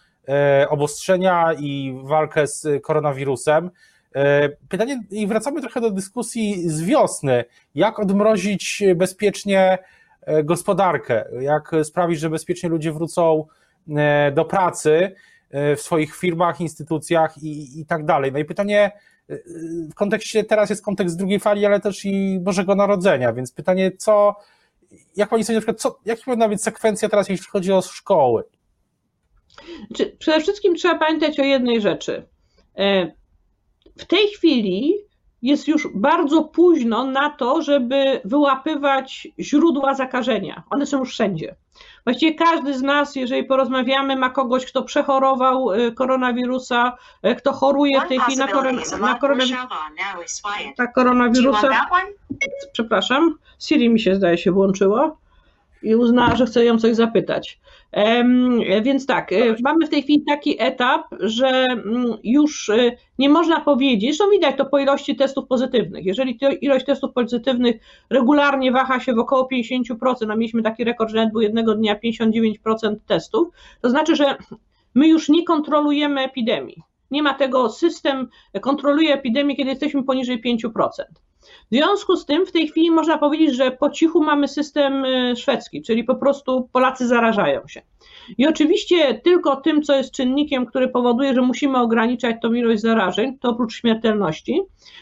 obostrzenia 0.70 1.54
i 1.60 2.00
walkę 2.04 2.48
z 2.48 2.84
koronawirusem. 2.84 3.72
E, 4.16 4.50
pytanie, 4.50 5.04
i 5.12 5.28
wracamy 5.28 5.62
trochę 5.62 5.82
do 5.82 5.92
dyskusji 5.92 6.70
z 6.70 6.82
wiosny. 6.82 7.46
Jak 7.76 8.00
odmrozić 8.00 8.84
bezpiecznie 8.96 9.78
e, 10.22 10.44
gospodarkę? 10.44 11.26
Jak 11.40 11.72
sprawić, 11.84 12.20
że 12.20 12.30
bezpiecznie 12.30 12.70
ludzie 12.70 12.92
wrócą 12.92 13.46
do 14.34 14.46
pracy 14.46 15.16
w 15.52 15.82
swoich 15.82 16.16
firmach, 16.16 16.62
instytucjach 16.62 17.38
i, 17.38 17.80
i 17.80 17.86
tak 17.86 18.06
dalej? 18.06 18.32
No 18.32 18.40
i 18.40 18.46
pytanie, 18.46 18.92
w 19.92 19.94
kontekście, 19.94 20.44
teraz 20.44 20.70
jest 20.70 20.86
kontekst 20.86 21.18
drugiej 21.18 21.40
fali, 21.40 21.66
ale 21.66 21.80
też 21.80 22.06
i 22.06 22.40
Bożego 22.40 22.76
Narodzenia, 22.76 23.34
więc 23.34 23.52
pytanie, 23.52 23.92
co, 23.98 24.36
jak 25.16 25.30
pani 25.30 25.44
sobie 25.44 25.56
na 25.56 25.62
przykład, 25.62 25.82
co, 25.82 26.00
jaka 26.06 26.22
powinna 26.26 26.50
być 26.50 26.64
sekwencja 26.64 27.10
teraz, 27.10 27.30
jeśli 27.30 27.48
chodzi 27.48 27.74
o 27.74 27.82
szkoły? 27.82 28.44
Przede 30.20 30.40
wszystkim 30.40 30.76
trzeba 30.76 30.96
pamiętać 30.96 31.40
o 31.40 31.44
jednej 31.44 31.82
rzeczy. 31.82 32.26
E, 32.78 33.12
w 33.98 34.06
tej 34.06 34.28
chwili 34.28 34.94
jest 35.42 35.68
już 35.68 35.88
bardzo 35.96 36.44
późno 36.44 37.06
na 37.06 37.30
to, 37.30 37.62
żeby 37.62 38.22
wyłapywać 38.26 39.28
źródła 39.40 39.94
zakażenia. 39.94 40.64
One 40.70 40.86
są 40.86 41.00
już 41.00 41.10
wszędzie. 41.10 41.56
Właściwie 42.04 42.36
każdy 42.36 42.74
z 42.78 42.82
nas, 42.82 43.16
jeżeli 43.16 43.44
porozmawiamy, 43.44 44.16
ma 44.16 44.30
kogoś, 44.30 44.66
kto 44.66 44.84
przechorował 44.84 45.74
y, 45.74 45.92
koronawirusa, 45.92 46.98
y, 47.26 47.36
kto 47.36 47.54
choruje 47.54 48.02
w 48.02 48.08
tej 48.08 48.20
chwili 48.20 48.38
na, 48.38 48.48
koron 48.48 48.76
na, 49.00 49.16
koronawirusa. 49.16 49.68
na 50.78 50.88
koronawirusa. 50.88 51.88
Przepraszam, 52.74 53.38
Siri 53.60 53.90
mi 53.90 54.00
się 54.00 54.16
zdaje 54.16 54.38
się 54.38 54.52
włączyło 54.52 55.18
i 55.84 55.96
uznała, 55.96 56.36
że 56.36 56.46
chce 56.46 56.66
ją 56.66 56.80
coś 56.80 56.96
zapytać. 56.96 57.60
Więc 58.84 59.06
tak, 59.06 59.34
e, 59.34 59.56
mamy 59.64 59.86
w 59.86 59.90
tej 59.90 60.04
chwili 60.04 60.24
taki 60.28 60.56
etap, 60.60 61.02
że 61.20 61.48
mm, 61.48 62.18
już 62.24 62.70
e, 62.70 62.92
nie 63.20 63.30
można 63.30 63.62
powiedzieć, 63.62 64.10
zresztą 64.10 64.32
widać 64.32 64.58
to 64.58 64.66
po 64.66 64.80
ilości 64.80 65.16
testów 65.16 65.48
pozytywnych. 65.48 66.06
Jeżeli 66.06 66.40
ilość 66.62 66.86
testów 66.86 67.14
pozytywnych 67.14 67.76
regularnie 68.10 68.72
waha 68.72 69.00
się 69.00 69.14
w 69.14 69.20
około 69.20 69.48
50%, 69.54 70.32
a 70.32 70.36
mieliśmy 70.36 70.64
taki 70.64 70.84
rekord, 70.84 71.12
że 71.12 71.18
nawet 71.18 71.32
był 71.32 71.42
jednego 71.42 71.76
dnia 71.76 71.96
59% 71.96 72.96
testów, 73.08 73.48
to 73.82 73.90
znaczy, 73.90 74.16
że 74.16 74.36
my 74.96 75.08
już 75.08 75.30
nie 75.30 75.44
kontrolujemy 75.44 76.22
epidemii. 76.22 76.84
Nie 77.12 77.24
ma 77.24 77.34
tego, 77.34 77.70
system 77.70 78.28
kontroluje 78.62 79.14
epidemię, 79.14 79.56
kiedy 79.56 79.70
jesteśmy 79.70 80.04
poniżej 80.04 80.42
5%. 80.42 80.90
W 81.42 81.76
związku 81.76 82.16
z 82.16 82.26
tym 82.26 82.46
w 82.46 82.52
tej 82.52 82.68
chwili 82.68 82.92
można 82.92 83.18
powiedzieć, 83.18 83.56
że 83.56 83.72
po 83.72 83.90
cichu 83.90 84.24
mamy 84.24 84.48
system 84.48 85.06
y, 85.06 85.36
szwedzki, 85.36 85.82
czyli 85.82 86.04
po 86.04 86.16
prostu 86.16 86.70
Polacy 86.74 87.08
zarażają 87.08 87.68
się. 87.68 87.82
I 88.38 88.48
oczywiście 88.48 89.22
tylko 89.24 89.56
tym, 89.56 89.84
co 89.84 89.96
jest 89.96 90.12
czynnikiem, 90.12 90.66
który 90.66 90.88
powoduje, 90.90 91.34
że 91.34 91.42
musimy 91.42 91.78
ograniczać 91.78 92.36
tą 92.42 92.54
ilość 92.54 92.82
zarażeń, 92.82 93.38
to 93.40 93.50
oprócz 93.50 93.76
śmiertelności, 93.76 94.62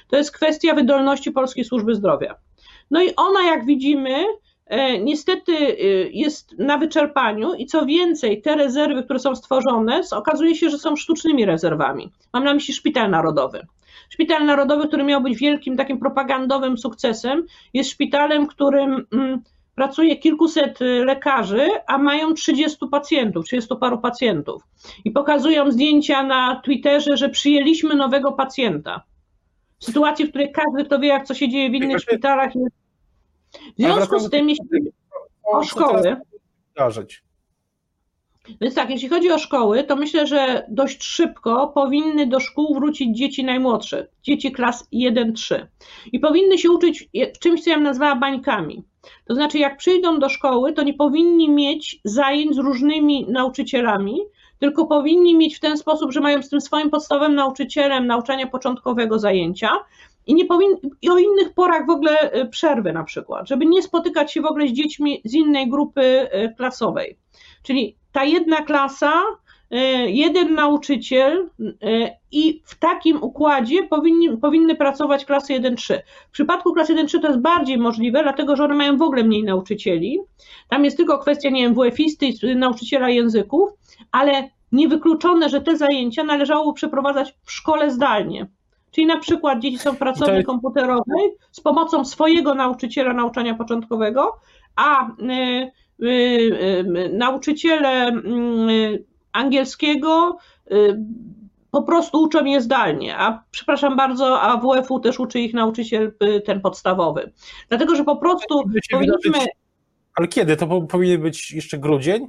to 0.09 0.17
jest 0.17 0.31
kwestia 0.31 0.73
wydolności 0.73 1.31
Polskiej 1.31 1.65
Służby 1.65 1.95
Zdrowia. 1.95 2.35
No 2.91 3.03
i 3.03 3.15
ona, 3.15 3.43
jak 3.43 3.65
widzimy, 3.65 4.25
niestety 5.01 5.51
y, 5.51 6.09
jest 6.13 6.55
na 6.57 6.77
wyczerpaniu 6.77 7.53
i 7.53 7.65
co 7.65 7.85
więcej, 7.85 8.41
te 8.41 8.55
rezerwy, 8.55 9.03
które 9.03 9.19
są 9.19 9.35
stworzone, 9.35 10.01
okazuje 10.11 10.55
się, 10.55 10.69
że 10.69 10.77
są 10.77 10.95
sztucznymi 10.95 11.45
rezerwami. 11.45 12.11
Mam 12.33 12.43
na 12.43 12.53
myśli 12.53 12.73
Szpital 12.73 13.09
Narodowy. 13.09 13.67
Szpital 14.09 14.45
Narodowy, 14.45 14.87
który 14.87 15.03
miał 15.03 15.21
być 15.21 15.37
wielkim 15.37 15.77
takim 15.77 15.99
propagandowym 15.99 16.77
sukcesem, 16.77 17.45
jest 17.73 17.89
szpitalem, 17.89 18.47
którym 18.47 19.05
mm, 19.13 19.41
pracuje 19.75 20.15
kilkuset 20.15 20.81
y, 20.81 20.85
lekarzy, 20.85 21.69
a 21.87 21.97
mają 21.97 22.33
30 22.33 22.77
pacjentów, 22.91 23.45
30 23.45 23.75
paru 23.79 23.97
pacjentów. 23.97 24.63
I 25.05 25.11
pokazują 25.11 25.71
zdjęcia 25.71 26.23
na 26.23 26.61
Twitterze, 26.63 27.17
że 27.17 27.29
przyjęliśmy 27.29 27.95
nowego 27.95 28.31
pacjenta. 28.31 29.03
W 29.79 29.85
sytuacji, 29.85 30.25
w 30.25 30.29
której 30.29 30.51
każdy, 30.51 30.85
kto 30.85 30.99
wie, 30.99 31.07
jak 31.07 31.25
co 31.25 31.33
się 31.33 31.49
dzieje 31.49 31.69
w 31.69 31.73
innych 31.73 31.99
szpitalach, 31.99 32.55
jest. 32.55 32.84
W 33.53 33.81
związku 33.81 34.19
z 34.19 34.29
tym, 34.29 34.49
jeśli 34.49 34.65
o 35.43 35.63
szkoły. 35.63 36.15
Więc 38.61 38.75
tak, 38.75 38.89
jeśli 38.89 39.09
chodzi 39.09 39.31
o 39.31 39.39
szkoły, 39.39 39.83
to 39.83 39.95
myślę, 39.95 40.27
że 40.27 40.65
dość 40.69 41.03
szybko 41.03 41.67
powinny 41.67 42.27
do 42.27 42.39
szkół 42.39 42.75
wrócić 42.75 43.17
dzieci 43.17 43.43
najmłodsze, 43.43 44.07
dzieci 44.23 44.51
klas 44.51 44.87
1-3 44.93 45.65
i 46.11 46.19
powinny 46.19 46.57
się 46.57 46.71
uczyć 46.71 47.09
czymś, 47.39 47.63
co 47.63 47.69
ja 47.69 47.77
nazwała 47.77 48.15
bańkami. 48.15 48.83
To 49.25 49.35
znaczy, 49.35 49.59
jak 49.59 49.77
przyjdą 49.77 50.19
do 50.19 50.29
szkoły, 50.29 50.73
to 50.73 50.83
nie 50.83 50.93
powinni 50.93 51.49
mieć 51.49 52.01
zajęć 52.03 52.55
z 52.55 52.57
różnymi 52.57 53.25
nauczycielami, 53.29 54.19
tylko 54.59 54.85
powinni 54.85 55.37
mieć 55.37 55.57
w 55.57 55.59
ten 55.59 55.77
sposób, 55.77 56.11
że 56.11 56.21
mają 56.21 56.41
z 56.41 56.49
tym 56.49 56.61
swoim 56.61 56.89
podstawowym 56.89 57.35
nauczycielem 57.35 58.07
nauczania 58.07 58.47
początkowego 58.47 59.19
zajęcia 59.19 59.69
i, 60.25 60.35
nie 60.35 60.45
powin, 60.45 60.69
i 61.01 61.09
o 61.09 61.17
innych 61.17 61.53
porach 61.53 61.85
w 61.85 61.89
ogóle 61.89 62.33
y, 62.35 62.45
przerwy 62.45 62.93
na 62.93 63.03
przykład, 63.03 63.47
żeby 63.47 63.65
nie 63.65 63.81
spotykać 63.81 64.33
się 64.33 64.41
w 64.41 64.45
ogóle 64.45 64.67
z 64.67 64.71
dziećmi 64.71 65.21
z 65.25 65.33
innej 65.33 65.69
grupy 65.69 66.01
y, 66.01 66.53
klasowej. 66.57 67.17
Czyli 67.63 67.95
ta 68.11 68.23
jedna 68.23 68.61
klasa, 68.61 69.23
e, 69.71 69.77
jeden 70.09 70.53
nauczyciel 70.53 71.49
i 72.31 72.61
w 72.65 72.79
takim 72.79 73.23
układzie 73.23 73.83
powinni, 73.83 74.37
powinny 74.37 74.75
pracować 74.75 75.25
klasy 75.25 75.53
1-3. 75.53 75.99
W 76.27 76.31
przypadku 76.31 76.73
klas 76.73 76.89
1-3 76.89 77.21
to 77.21 77.27
jest 77.27 77.39
bardziej 77.39 77.77
możliwe, 77.77 78.23
dlatego 78.23 78.55
że 78.55 78.63
one 78.63 78.75
mają 78.75 78.97
w 78.97 79.01
ogóle 79.01 79.23
mniej 79.23 79.43
nauczycieli. 79.43 80.19
Tam 80.69 80.85
jest 80.85 80.97
tylko 80.97 81.17
kwestia, 81.17 81.49
nie 81.49 81.61
wiem, 81.61 81.73
WF-isty, 81.75 82.55
nauczyciela 82.55 83.09
języków, 83.09 83.69
ale 84.11 84.49
niewykluczone, 84.71 85.49
że 85.49 85.61
te 85.61 85.77
zajęcia 85.77 86.23
należało 86.23 86.73
przeprowadzać 86.73 87.35
w 87.43 87.51
szkole 87.51 87.91
zdalnie. 87.91 88.47
Czyli 88.95 89.07
na 89.07 89.19
przykład 89.19 89.59
dzieci 89.59 89.77
są 89.77 89.93
w 89.93 89.97
pracowni 89.97 90.43
komputerowej 90.43 91.37
z 91.51 91.61
pomocą 91.61 92.05
swojego 92.05 92.55
nauczyciela 92.55 93.13
nauczania 93.13 93.55
początkowego, 93.55 94.39
a 94.75 95.09
y, 95.09 95.71
Y, 96.03 96.07
y, 96.07 97.09
nauczyciele 97.13 98.07
mm, 98.07 98.97
angielskiego 99.31 100.37
y, 100.71 100.99
po 101.71 101.83
prostu 101.83 102.21
uczą 102.21 102.45
je 102.45 102.61
zdalnie, 102.61 103.17
a 103.17 103.43
przepraszam 103.51 103.97
bardzo, 103.97 104.41
a 104.41 104.57
WF-u 104.57 104.99
też 104.99 105.19
uczy 105.19 105.39
ich 105.39 105.53
nauczyciel 105.53 106.13
ten 106.45 106.61
podstawowy. 106.61 107.31
Dlatego, 107.69 107.95
że 107.95 108.03
po 108.03 108.15
prostu 108.15 108.63
powinniśmy... 108.91 109.45
Ale 110.15 110.27
kiedy? 110.27 110.57
To 110.57 110.81
powinien 110.81 111.21
być 111.21 111.51
jeszcze 111.51 111.77
grudzień? 111.77 112.27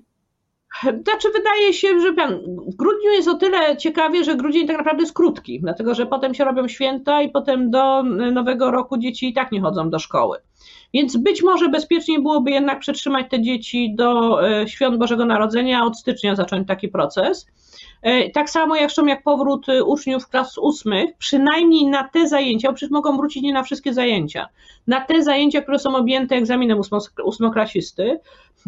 Znaczy, 0.83 1.29
wydaje 1.35 1.73
się, 1.73 2.01
że 2.01 2.13
w 2.13 2.77
grudniu 2.77 3.11
jest 3.11 3.29
o 3.29 3.35
tyle 3.35 3.77
ciekawie, 3.77 4.25
że 4.25 4.37
grudzień 4.37 4.67
tak 4.67 4.79
naprawdę 4.79 5.03
jest 5.03 5.15
krótki, 5.15 5.61
dlatego 5.61 5.95
że 5.95 6.07
potem 6.07 6.35
się 6.35 6.45
robią 6.45 6.69
święta 6.69 7.23
i 7.23 7.29
potem 7.29 7.71
do 7.71 8.03
nowego 8.33 8.71
roku 8.71 8.99
dzieci 8.99 9.29
i 9.29 9.35
tak 9.35 9.53
nie 9.53 9.61
chodzą 9.61 9.91
do 9.91 9.99
szkoły. 9.99 10.39
Więc 10.95 11.17
być 11.17 11.43
może 11.43 11.69
bezpiecznie 11.69 12.21
byłoby 12.21 12.51
jednak 12.51 12.81
przetrzymać 12.81 13.27
te 13.31 13.43
dzieci 13.43 13.95
do 13.95 14.41
e, 14.49 14.69
świąt 14.69 14.99
Bożego 14.99 15.25
Narodzenia, 15.25 15.85
od 15.85 15.99
stycznia 15.99 16.35
zacząć 16.37 16.69
taki 16.69 16.89
proces. 16.89 17.47
E, 18.03 18.31
tak 18.31 18.51
samo 18.51 18.77
jak, 18.77 18.91
jak 19.07 19.23
powrót 19.23 19.67
uczniów 19.87 20.29
klas 20.29 20.59
ósmych, 20.59 21.11
przynajmniej 21.19 21.87
na 21.87 22.09
te 22.09 22.29
zajęcia, 22.29 22.69
bo 22.69 22.75
przecież 22.75 22.91
mogą 22.91 23.17
wrócić 23.17 23.43
nie 23.43 23.53
na 23.53 23.63
wszystkie 23.63 23.95
zajęcia, 23.95 24.49
na 24.87 25.01
te 25.01 25.23
zajęcia, 25.23 25.63
które 25.63 25.79
są 25.79 25.97
objęte 25.97 26.37
egzaminem 26.37 26.81
ósmoklasisty, 27.25 28.21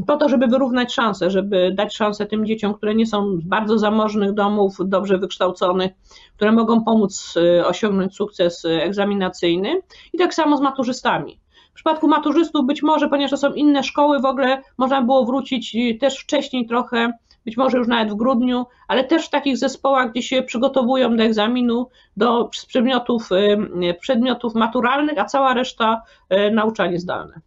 po 0.06 0.16
to, 0.16 0.28
żeby 0.28 0.46
wyrównać 0.46 0.94
szanse, 0.94 1.30
żeby 1.30 1.72
dać 1.74 1.96
szansę 1.96 2.26
tym 2.26 2.46
dzieciom, 2.46 2.74
które 2.74 2.94
nie 2.94 3.06
są 3.06 3.36
z 3.36 3.40
bardzo 3.40 3.78
zamożnych 3.78 4.32
domów, 4.32 4.76
dobrze 4.84 5.18
wykształconych, 5.18 5.92
które 6.36 6.52
mogą 6.52 6.84
pomóc 6.84 7.34
osiągnąć 7.64 8.16
sukces 8.16 8.64
egzaminacyjny 8.64 9.80
i 10.12 10.18
tak 10.18 10.34
samo 10.34 10.56
z 10.56 10.60
maturzystami. 10.60 11.40
W 11.70 11.74
przypadku 11.74 12.08
maturzystów 12.08 12.66
być 12.66 12.82
może, 12.82 13.08
ponieważ 13.08 13.30
to 13.30 13.36
są 13.36 13.52
inne 13.52 13.82
szkoły, 13.82 14.20
w 14.20 14.24
ogóle 14.24 14.62
można 14.78 15.02
było 15.02 15.24
wrócić 15.24 15.76
też 16.00 16.18
wcześniej 16.18 16.66
trochę, 16.66 17.12
być 17.44 17.56
może 17.56 17.78
już 17.78 17.88
nawet 17.88 18.10
w 18.10 18.14
grudniu, 18.14 18.66
ale 18.88 19.04
też 19.04 19.26
w 19.26 19.30
takich 19.30 19.58
zespołach, 19.58 20.10
gdzie 20.10 20.22
się 20.22 20.42
przygotowują 20.42 21.16
do 21.16 21.22
egzaminu, 21.22 21.88
do 22.16 22.44
przedmiotów, 22.44 23.28
y, 23.32 23.94
przedmiotów 24.00 24.54
maturalnych, 24.54 25.18
a 25.18 25.24
cała 25.24 25.54
reszta 25.54 26.02
y, 26.32 26.50
nauczanie 26.50 26.98
zdalne. 26.98 27.40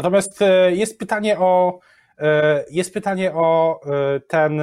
Natomiast 0.00 0.42
y, 0.42 0.44
jest 0.76 0.98
pytanie 0.98 1.38
o 1.38 1.80
jest 2.70 2.94
pytanie 2.94 3.32
o 3.34 3.80
ten, 4.28 4.60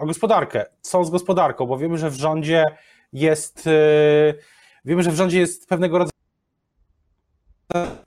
o 0.00 0.06
gospodarkę. 0.06 0.66
Co 0.80 1.04
z 1.04 1.10
gospodarką? 1.10 1.66
Bo 1.66 1.78
wiemy, 1.78 1.98
że 1.98 2.10
w 2.10 2.14
rządzie 2.14 2.64
jest, 3.12 3.68
wiemy, 4.84 5.02
że 5.02 5.10
w 5.10 5.14
rządzie 5.14 5.40
jest 5.40 5.68
pewnego 5.68 5.98
rodzaju 5.98 6.12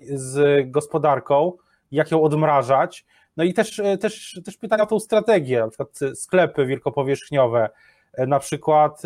z 0.02 0.72
gospodarką, 0.72 1.54
jak 1.92 2.12
ją 2.12 2.24
odmrażać. 2.24 3.06
No 3.38 3.44
i 3.44 3.54
też, 3.54 3.82
też, 4.00 4.42
też 4.46 4.58
pytania 4.58 4.84
o 4.84 4.86
tą 4.86 5.00
strategię, 5.00 5.60
na 5.60 5.68
przykład 5.68 6.00
sklepy 6.16 6.66
wielkopowierzchniowe, 6.66 7.70
na 8.18 8.40
przykład 8.40 9.02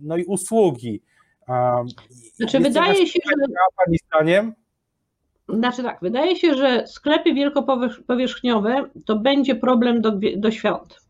no 0.00 0.16
i 0.16 0.24
usługi. 0.24 1.02
Znaczy, 2.34 2.58
Jest 2.58 2.68
wydaje 2.68 3.06
się, 3.06 3.18
że. 3.24 3.46
Pani 3.84 3.98
zdaniem? 4.06 4.61
Znaczy 5.52 5.82
tak, 5.82 5.98
wydaje 6.02 6.36
się, 6.36 6.54
że 6.54 6.86
sklepy 6.86 7.34
wielkopowierzchniowe 7.34 8.84
to 9.06 9.16
będzie 9.16 9.54
problem 9.54 10.00
do, 10.00 10.12
do 10.36 10.50
świąt. 10.50 11.02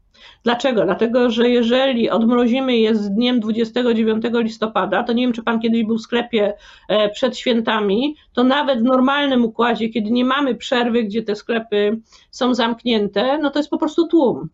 Dlaczego? 0.44 0.84
Dlatego, 0.84 1.30
że 1.30 1.49
jeżeli 1.49 2.11
odmrozimy 2.11 2.76
je 2.76 2.94
z 2.94 3.11
dniem 3.11 3.40
29 3.40 4.25
listopada, 4.34 5.02
to 5.02 5.12
nie 5.12 5.25
wiem, 5.25 5.32
czy 5.32 5.42
pan 5.42 5.61
kiedyś 5.61 5.84
był 5.84 5.99
w 5.99 6.02
sklepie 6.02 6.54
e, 6.88 7.08
przed 7.08 7.38
świętami, 7.38 8.16
to 8.32 8.44
nawet 8.44 8.80
w 8.80 8.82
normalnym 8.82 9.44
układzie, 9.44 9.88
kiedy 9.88 10.11
nie 10.11 10.25
mamy 10.25 10.54
przerwy, 10.54 11.04
gdzie 11.04 11.22
te 11.22 11.37
sklepy 11.37 12.00
są 12.30 12.54
zamknięte, 12.54 13.38
no 13.38 13.50
to 13.50 13.58
jest 13.58 13.70
po 13.70 13.78
prostu 13.78 14.06
tłum. 14.06 14.49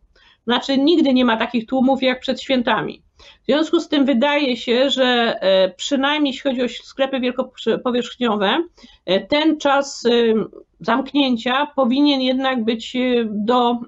Znaczy, 0.45 0.79
nigdy 0.79 1.15
nie 1.15 1.25
ma 1.25 1.37
takich 1.37 1.67
tłumów 1.67 2.03
jak 2.03 2.21
przed 2.21 2.41
świętami. 2.41 3.03
W 3.43 3.47
związku 3.47 3.81
z 3.81 3.89
tym 3.89 4.05
wydaje 4.05 4.57
się, 4.57 4.91
że 4.91 5.05
e, 5.41 5.75
przynajmniej 5.77 6.33
jeśli 6.35 6.51
chodzi 6.51 6.63
o 6.63 6.69
sklepy 6.69 7.21
wielkopowierzchniowe, 7.21 8.65
e, 9.07 9.21
ten 9.27 9.59
czas 9.59 10.05
zamknięcia 10.81 11.67
powinien 11.77 12.21
jednak 12.21 12.65
być 12.65 12.97
do 13.25 13.79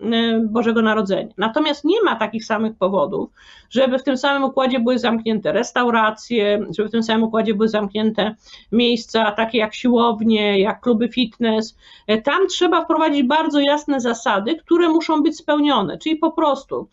Bożego 0.44 0.82
Narodzenia. 0.82 1.28
Natomiast 1.38 1.84
nie 1.84 2.02
ma 2.04 2.16
takich 2.16 2.44
samych 2.44 2.76
powodów, 2.76 3.30
żeby 3.70 3.98
w 3.98 4.02
tym 4.02 4.16
samym 4.16 4.44
układzie 4.44 4.80
były 4.80 4.98
zamknięte 4.98 5.52
restauracje, 5.52 6.66
żeby 6.76 6.88
w 6.88 6.92
tym 6.92 7.02
samym 7.02 7.22
układzie 7.22 7.54
były 7.54 7.68
zamknięte 7.68 8.34
miejsca 8.72 9.32
takie 9.32 9.58
jak 9.58 9.74
siłownie, 9.74 10.60
jak 10.60 10.80
kluby 10.80 11.08
fitness. 11.08 11.76
Tam 12.24 12.46
trzeba 12.46 12.84
wprowadzić 12.84 13.22
bardzo 13.22 13.60
jasne 13.60 14.00
zasady, 14.00 14.56
które 14.56 14.88
muszą 14.88 15.22
być 15.22 15.36
spełnione, 15.36 15.98
czyli 15.98 16.16
po 16.16 16.32
prostu 16.32 16.88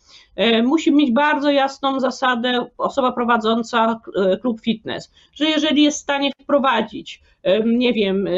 musi 0.64 0.92
mieć 0.92 1.12
bardzo 1.12 1.52
jasną 1.52 2.00
zasadę 2.00 2.66
osoba 2.78 3.12
prowadząca 3.12 4.00
klub 4.42 4.62
fitness, 4.62 5.12
że 5.34 5.46
jeżeli 5.46 5.84
jest 5.84 5.98
w 5.98 6.02
stanie 6.02 6.32
wprowadzić, 6.42 7.22
nie 7.66 7.94
wiem, 7.94 8.30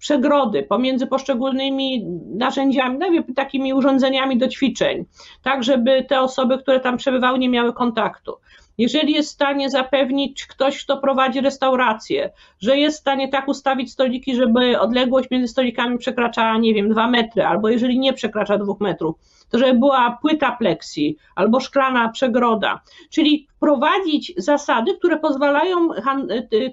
przegrody 0.00 0.62
pomiędzy 0.62 1.06
poszczególnymi 1.06 2.04
narzędziami, 2.34 2.98
no 2.98 3.06
takimi 3.36 3.74
urządzeniami 3.74 4.38
do 4.38 4.48
ćwiczeń, 4.48 5.04
tak 5.42 5.64
żeby 5.64 6.04
te 6.08 6.20
osoby, 6.20 6.58
które 6.58 6.80
tam 6.80 6.96
przebywały, 6.96 7.38
nie 7.38 7.48
miały 7.48 7.72
kontaktu. 7.72 8.32
Jeżeli 8.78 9.12
jest 9.12 9.28
w 9.28 9.32
stanie 9.32 9.70
zapewnić 9.70 10.46
ktoś, 10.46 10.84
kto 10.84 10.96
prowadzi 10.96 11.40
restaurację, 11.40 12.30
że 12.60 12.78
jest 12.78 12.96
w 12.96 13.00
stanie 13.00 13.28
tak 13.28 13.48
ustawić 13.48 13.92
stoliki, 13.92 14.36
żeby 14.36 14.80
odległość 14.80 15.30
między 15.30 15.48
stolikami 15.48 15.98
przekraczała, 15.98 16.58
nie 16.58 16.74
wiem, 16.74 16.88
dwa 16.88 17.10
metry, 17.10 17.44
albo 17.44 17.68
jeżeli 17.68 17.98
nie 17.98 18.12
przekracza 18.12 18.58
dwóch 18.58 18.80
metrów, 18.80 19.16
to 19.50 19.58
żeby 19.58 19.78
była 19.78 20.18
płyta 20.22 20.52
pleksji 20.52 21.16
albo 21.34 21.60
szklana 21.60 22.08
przegroda, 22.08 22.80
czyli 23.10 23.46
wprowadzić 23.56 24.32
zasady, 24.36 24.94
które 24.94 25.18
pozwalają 25.18 25.88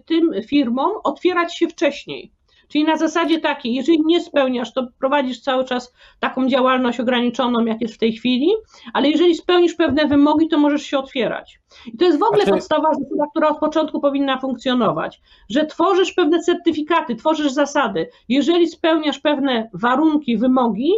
tym 0.06 0.32
firmom 0.48 0.92
otwierać 1.04 1.58
się 1.58 1.68
wcześniej. 1.68 2.37
Czyli 2.68 2.84
na 2.84 2.98
zasadzie 2.98 3.40
takiej, 3.40 3.74
jeżeli 3.74 4.00
nie 4.06 4.22
spełniasz, 4.22 4.74
to 4.74 4.88
prowadzisz 5.00 5.42
cały 5.42 5.66
czas 5.66 5.94
taką 6.20 6.48
działalność 6.48 7.00
ograniczoną, 7.00 7.66
jak 7.66 7.82
jest 7.82 7.94
w 7.94 7.98
tej 7.98 8.14
chwili, 8.14 8.50
ale 8.94 9.10
jeżeli 9.10 9.36
spełnisz 9.36 9.74
pewne 9.74 10.08
wymogi, 10.08 10.48
to 10.48 10.58
możesz 10.58 10.82
się 10.82 10.98
otwierać. 10.98 11.60
I 11.94 11.98
to 11.98 12.06
jest 12.06 12.20
w 12.20 12.24
ogóle 12.24 12.44
znaczy... 12.44 12.58
podstawa 12.58 12.94
zasada, 12.94 13.26
która 13.32 13.50
od 13.50 13.60
początku 13.60 14.00
powinna 14.00 14.40
funkcjonować, 14.40 15.22
że 15.50 15.66
tworzysz 15.66 16.14
pewne 16.14 16.40
certyfikaty, 16.40 17.16
tworzysz 17.16 17.52
zasady. 17.52 18.10
Jeżeli 18.30 18.68
spełniasz 18.68 19.20
pewne 19.20 19.70
warunki, 19.74 20.38
wymogi, 20.38 20.92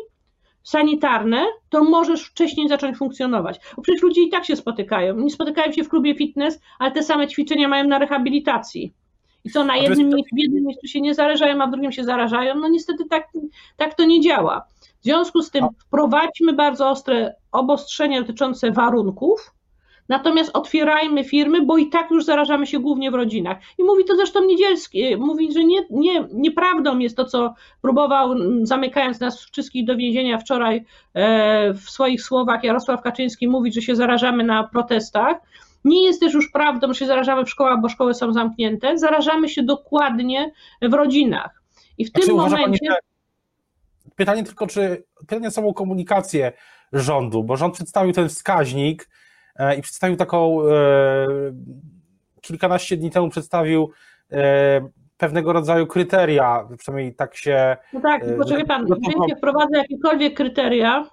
sanitarne, 0.64 1.46
to 1.70 1.84
możesz 1.84 2.24
wcześniej 2.24 2.70
zacząć 2.70 2.98
funkcjonować. 2.98 3.60
Bo 3.76 3.82
przecież 3.82 4.02
ludzie 4.02 4.24
i 4.24 4.30
tak 4.30 4.46
się 4.46 4.56
spotykają. 4.56 5.16
Nie 5.16 5.30
spotykają 5.30 5.72
się 5.72 5.84
w 5.84 5.90
klubie 5.90 6.16
fitness, 6.16 6.60
ale 6.80 6.92
te 6.92 7.04
same 7.04 7.28
ćwiczenia 7.28 7.68
mają 7.68 7.88
na 7.88 8.00
rehabilitacji. 8.00 8.94
I 9.46 9.50
co 9.50 9.64
na 9.64 9.78
jednym 9.78 10.10
miejscu, 10.10 10.36
w 10.36 10.40
jednym 10.40 10.64
miejscu 10.64 10.88
się 10.88 11.02
nie 11.02 11.14
zarażają, 11.14 11.62
a 11.62 11.68
w 11.68 11.72
drugim 11.72 11.92
się 11.92 12.04
zarażają. 12.04 12.56
No 12.56 12.68
niestety 12.68 13.06
tak, 13.06 13.28
tak 13.78 13.96
to 13.96 14.06
nie 14.06 14.22
działa. 14.22 14.66
W 15.02 15.04
związku 15.04 15.42
z 15.42 15.52
tym 15.52 15.66
wprowadźmy 15.78 16.54
bardzo 16.54 16.90
ostre 16.90 17.36
obostrzenia 17.52 18.22
dotyczące 18.22 18.72
warunków, 18.72 19.54
natomiast 20.10 20.52
otwierajmy 20.54 21.24
firmy, 21.24 21.62
bo 21.62 21.78
i 21.78 21.90
tak 21.90 22.12
już 22.12 22.26
zarażamy 22.26 22.68
się 22.68 22.80
głównie 22.80 23.12
w 23.12 23.14
rodzinach. 23.14 23.58
I 23.78 23.84
mówi 23.84 24.06
to 24.06 24.16
zresztą 24.16 24.46
Niedzielski, 24.46 25.18
mówi, 25.18 25.54
że 25.54 25.64
nie, 25.64 25.86
nie, 25.90 26.28
nieprawdą 26.34 27.00
jest 27.00 27.18
to, 27.18 27.26
co 27.26 27.54
próbował, 27.82 28.36
zamykając 28.64 29.20
nas 29.20 29.46
wszystkich 29.46 29.86
do 29.86 29.96
więzienia 29.96 30.38
wczoraj 30.38 30.86
e, 31.14 31.74
w 31.74 31.90
swoich 31.90 32.22
słowach 32.22 32.64
Jarosław 32.64 33.02
Kaczyński 33.02 33.48
mówić, 33.48 33.76
że 33.76 33.82
się 33.82 33.96
zarażamy 33.96 34.44
na 34.44 34.64
protestach, 34.64 35.38
nie 35.84 36.06
jest 36.06 36.20
też 36.20 36.34
już 36.34 36.52
prawdą, 36.52 36.88
że 36.88 37.00
się 37.00 37.06
zarażamy 37.06 37.46
w 37.46 37.50
szkołach, 37.50 37.82
bo 37.82 37.90
szkoły 37.90 38.14
są 38.14 38.34
zamknięte. 38.34 38.98
Zarażamy 38.98 39.50
się 39.50 39.64
dokładnie 39.64 40.52
w 40.82 40.94
rodzinach. 40.94 41.62
I 41.98 42.06
w 42.06 42.12
tym 42.12 42.36
momencie. 42.36 42.88
Pani, 42.88 43.00
pytanie 44.16 44.44
tylko, 44.44 44.68
czy 44.68 45.04
pytanie 45.20 45.52
samą 45.52 45.74
komunikację 45.74 46.52
rządu, 46.94 47.44
bo 47.44 47.58
rząd 47.58 47.74
przedstawił 47.74 48.14
ten 48.14 48.30
wskaźnik 48.30 49.10
e, 49.56 49.76
i 49.76 49.82
przedstawił 49.82 50.18
taką. 50.18 50.68
E, 50.70 51.26
kilkanaście 52.42 52.98
dni 52.98 53.12
temu 53.12 53.30
przedstawił 53.30 53.92
e, 54.32 54.90
pewnego 55.18 55.54
rodzaju 55.54 55.88
kryteria, 55.88 56.68
przynajmniej 56.78 57.16
tak 57.16 57.36
się. 57.36 57.78
No 57.94 58.02
tak, 58.02 58.38
poczekaj 58.38 58.66
pan, 58.66 58.86
jeżeli 58.88 59.30
się 59.30 59.36
wprowadza 59.36 59.78
jakiekolwiek 59.78 60.34
kryteria, 60.34 61.06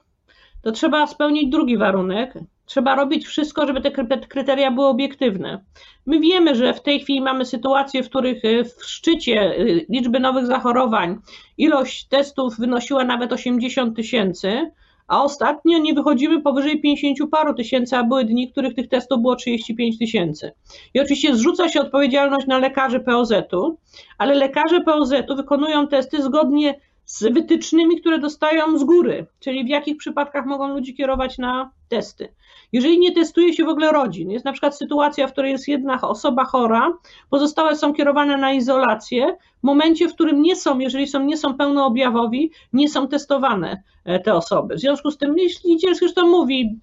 to 0.63 0.73
trzeba 0.73 1.07
spełnić 1.07 1.51
drugi 1.51 1.79
warunek, 1.79 2.35
Trzeba 2.67 2.95
robić 2.95 3.27
wszystko, 3.27 3.67
żeby 3.67 3.81
te 3.81 3.91
kryteria 4.29 4.71
były 4.71 4.87
obiektywne. 4.87 5.65
My 6.07 6.21
wiemy, 6.21 6.55
że 6.55 6.75
w 6.75 6.83
tej 6.83 7.01
chwili 7.01 7.21
mamy 7.21 7.45
sytuacje, 7.45 8.03
w 8.03 8.09
których 8.09 8.45
y, 8.45 8.65
w 8.65 8.85
szczycie 8.85 9.61
y, 9.61 9.87
liczby 9.89 10.21
nowych 10.21 10.47
zachorowań 10.47 11.19
ilość 11.59 12.05
testów 12.09 12.59
wynosiła 12.59 13.05
nawet 13.05 13.33
80 13.33 13.97
tysięcy, 13.97 14.71
a 15.09 15.23
ostatnio 15.23 15.79
nie 15.79 15.95
wychodzimy 15.95 16.43
powyżej 16.43 16.81
50 16.81 17.31
paru 17.31 17.55
tysięcy, 17.55 17.97
a 17.97 18.05
były 18.05 18.25
dni, 18.25 18.49
w 18.49 18.53
których 18.53 18.75
tych 18.75 18.89
testów 18.89 19.23
było 19.23 19.37
35 19.37 19.99
tysięcy. 19.99 20.53
I 20.95 21.01
oczywiście 21.01 21.37
zrzuca 21.37 21.69
się 21.69 21.81
odpowiedzialność 21.81 22.47
na 22.47 22.59
lekarzy 22.59 23.01
POZ-u, 23.01 23.79
ale 24.19 24.35
lekarze 24.35 24.81
POZ-u 24.81 25.37
wykonują 25.37 25.89
testy 25.89 26.23
zgodnie 26.23 26.81
z 27.07 27.23
wytycznymi, 27.23 28.01
które 28.01 28.19
dostają 28.19 28.79
z 28.79 28.85
góry, 28.85 29.27
czyli 29.41 29.65
w 29.65 29.69
jakich 29.69 29.97
przypadkach 29.97 30.47
mogą 30.47 30.69
ludzi 30.69 30.95
kierować 30.95 31.39
na 31.39 31.71
testy. 31.89 32.29
Jeżeli 32.73 32.99
nie 32.99 33.13
testuje 33.13 33.55
się 33.55 33.65
w 33.65 33.69
ogóle 33.69 33.93
rodzin, 33.93 34.31
jest 34.31 34.45
na 34.45 34.53
przykład 34.53 34.79
sytuacja, 34.79 35.27
w 35.27 35.33
której 35.33 35.53
jest 35.53 35.69
jedna 35.69 36.01
osoba 36.01 36.45
chora, 36.45 36.99
pozostałe 37.31 37.77
są 37.77 37.95
kierowane 37.95 38.37
na 38.37 38.53
izolację, 38.53 39.37
w 39.61 39.63
momencie, 39.63 40.09
w 40.09 40.15
którym 40.15 40.43
nie 40.43 40.57
są, 40.57 40.79
jeżeli 40.79 41.07
są, 41.07 41.25
nie 41.25 41.37
są 41.37 41.55
pełnoobjawowi, 41.55 42.51
nie 42.73 42.89
są 42.89 43.09
testowane 43.09 43.83
e, 44.05 44.21
te 44.21 44.35
osoby. 44.35 44.75
W 44.75 44.81
związku 44.81 45.11
z 45.11 45.19
tym, 45.19 45.39
jeśli 45.39 45.79
zresztą 45.95 46.27
mówi, 46.27 46.79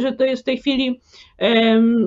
że 0.00 0.12
to 0.12 0.24
jest 0.24 0.42
w 0.42 0.44
tej 0.44 0.58
chwili 0.58 1.00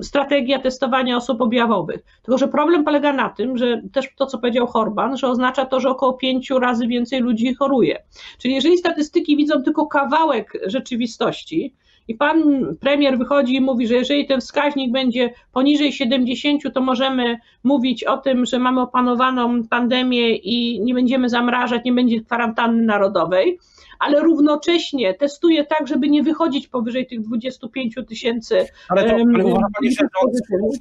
strategia 0.02 0.60
testowania 0.60 1.18
osób 1.18 1.42
objawowych. 1.42 2.04
Tylko, 2.24 2.38
że 2.38 2.48
problem 2.48 2.84
polega 2.84 3.14
na 3.14 3.30
tym, 3.30 3.58
że 3.58 3.82
też 3.94 4.16
to, 4.16 4.26
co 4.26 4.38
powiedział 4.38 4.68
Horban, 4.68 5.18
że 5.18 5.28
oznacza 5.28 5.66
to, 5.66 5.80
że 5.80 5.90
około 5.90 6.14
pięciu 6.14 6.60
razy 6.60 6.88
więcej 6.88 7.20
ludzi 7.20 7.54
choruje. 7.54 8.04
Czyli 8.38 8.56
jeżeli 8.56 8.78
statystyki 8.78 9.38
widzą 9.38 9.64
tylko 9.64 9.88
kawałek 9.88 10.54
rzeczywistości, 10.66 11.74
i 12.08 12.16
pan 12.16 12.66
premier 12.80 13.18
wychodzi 13.18 13.56
i 13.56 13.62
mówi, 13.62 13.88
że 13.88 13.96
jeżeli 13.96 14.28
ten 14.28 14.42
wskaźnik 14.42 14.92
będzie 14.92 15.34
poniżej 15.54 15.94
70, 15.94 16.62
to 16.74 16.82
możemy 16.82 17.38
mówić 17.64 18.04
o 18.04 18.18
tym, 18.18 18.46
że 18.46 18.60
mamy 18.60 18.82
opanowaną 18.82 19.68
pandemię 19.68 20.36
i 20.36 20.82
nie 20.82 20.94
będziemy 20.94 21.30
zamrażać, 21.30 21.82
nie 21.86 21.94
będzie 21.94 22.22
kwarantanny 22.22 22.84
narodowej, 22.84 23.60
ale 24.00 24.20
równocześnie 24.20 25.14
testuje 25.14 25.66
tak, 25.66 25.88
żeby 25.88 26.10
nie 26.10 26.24
wychodzić 26.24 26.68
powyżej 26.68 27.08
tych 27.08 27.22
25 27.22 27.96
tysięcy. 28.08 28.68
Ale 28.90 29.10
to 29.10 29.16
um, 29.16 29.46
uważa 29.46 29.68
pani, 29.80 29.92
że 29.92 30.08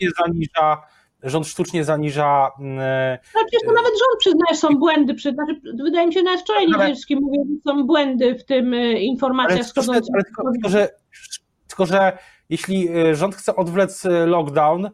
nie 0.00 0.08
zaniża 0.24 0.82
rząd 1.26 1.46
sztucznie 1.46 1.84
zaniża. 1.84 2.50
No 2.58 3.40
przecież 3.46 3.62
to 3.66 3.72
nawet 3.72 3.92
rząd 3.92 4.18
przyznaje, 4.18 4.54
że 4.54 4.56
są 4.56 4.68
błędy. 4.68 5.14
Przy, 5.14 5.32
znaczy, 5.32 5.60
wydaje 5.84 6.06
mi 6.06 6.14
się, 6.14 6.20
że 6.20 6.24
nawet 6.24 6.40
wczoraj 6.40 6.66
Niedzielski 6.66 7.16
mówił, 7.16 7.46
że 7.48 7.72
są 7.72 7.86
błędy 7.86 8.34
w 8.34 8.44
tym 8.44 8.74
e, 8.74 8.92
informacjach 8.92 9.66
ale, 9.76 9.86
ale 9.88 10.24
tylko, 10.24 10.52
tylko, 10.52 10.68
że, 10.68 10.88
tylko, 11.68 11.86
że 11.86 12.18
jeśli 12.48 12.88
e, 12.88 13.14
rząd 13.14 13.34
chce 13.34 13.56
odwlec 13.56 14.06
e, 14.06 14.26
lockdown, 14.26 14.90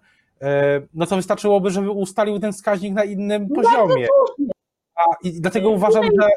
no 0.95 1.07
to 1.07 1.17
wystarczyłoby, 1.17 1.71
żeby 1.71 1.91
ustalił 1.91 2.39
ten 2.39 2.53
wskaźnik 2.53 2.95
na 2.95 3.05
innym 3.05 3.49
no 3.51 3.63
poziomie. 3.63 4.07
A, 4.95 5.03
I 5.23 5.41
dlatego 5.41 5.71
uważam, 5.71 6.05
że 6.05 6.29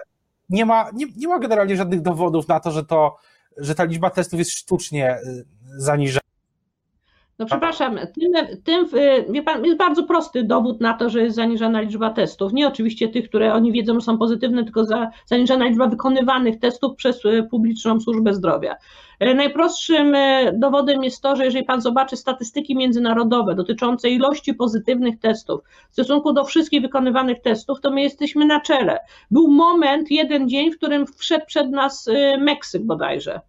nie 0.49 0.65
ma, 0.65 0.89
nie, 0.93 1.05
nie 1.17 1.27
ma 1.27 1.39
generalnie 1.39 1.75
żadnych 1.75 2.01
dowodów 2.01 2.47
na 2.47 2.60
to, 2.60 2.71
że 2.71 2.86
to, 2.86 3.15
że 3.58 3.75
ta 3.75 3.84
liczba 3.84 4.10
testów 4.10 4.39
jest 4.39 4.51
sztucznie 4.51 5.17
zaniżana. 5.77 6.24
No 7.39 7.45
przepraszam, 7.45 7.99
tym, 8.19 8.31
tym, 8.63 8.87
wie 9.29 9.43
pan, 9.43 9.65
jest 9.65 9.77
bardzo 9.77 10.03
prosty 10.03 10.43
dowód 10.43 10.81
na 10.81 10.93
to, 10.93 11.09
że 11.09 11.23
jest 11.23 11.35
zaniżana 11.35 11.81
liczba 11.81 12.09
testów. 12.09 12.53
Nie 12.53 12.67
oczywiście 12.67 13.09
tych, 13.09 13.29
które 13.29 13.53
oni 13.53 13.71
wiedzą 13.71 14.01
są 14.01 14.17
pozytywne, 14.17 14.63
tylko 14.63 14.85
za, 14.85 15.11
liczba 15.59 15.87
wykonywanych 15.87 16.59
testów 16.59 16.95
przez 16.95 17.25
e, 17.25 17.43
publiczną 17.43 17.99
służbę 17.99 18.33
zdrowia. 18.33 18.75
E, 19.19 19.33
najprostszym 19.33 20.15
e, 20.15 20.53
dowodem 20.53 21.03
jest 21.03 21.21
to, 21.21 21.35
że 21.35 21.45
jeżeli 21.45 21.65
pan 21.65 21.81
zobaczy 21.81 22.17
statystyki 22.17 22.75
międzynarodowe 22.75 23.55
dotyczące 23.55 24.09
ilości 24.09 24.53
pozytywnych 24.53 25.19
testów 25.19 25.61
w 25.89 25.93
stosunku 25.93 26.33
do 26.33 26.43
wszystkich 26.43 26.81
wykonywanych 26.81 27.41
testów, 27.41 27.81
to 27.81 27.91
my 27.91 28.01
jesteśmy 28.01 28.45
na 28.45 28.59
czele. 28.61 28.99
Był 29.31 29.47
moment, 29.47 30.11
jeden 30.11 30.49
dzień, 30.49 30.71
w 30.71 30.77
którym 30.77 31.05
wszedł 31.17 31.45
przed 31.45 31.71
nas 31.71 32.09
Meksyk 32.39 32.83
bodajże 32.83 33.39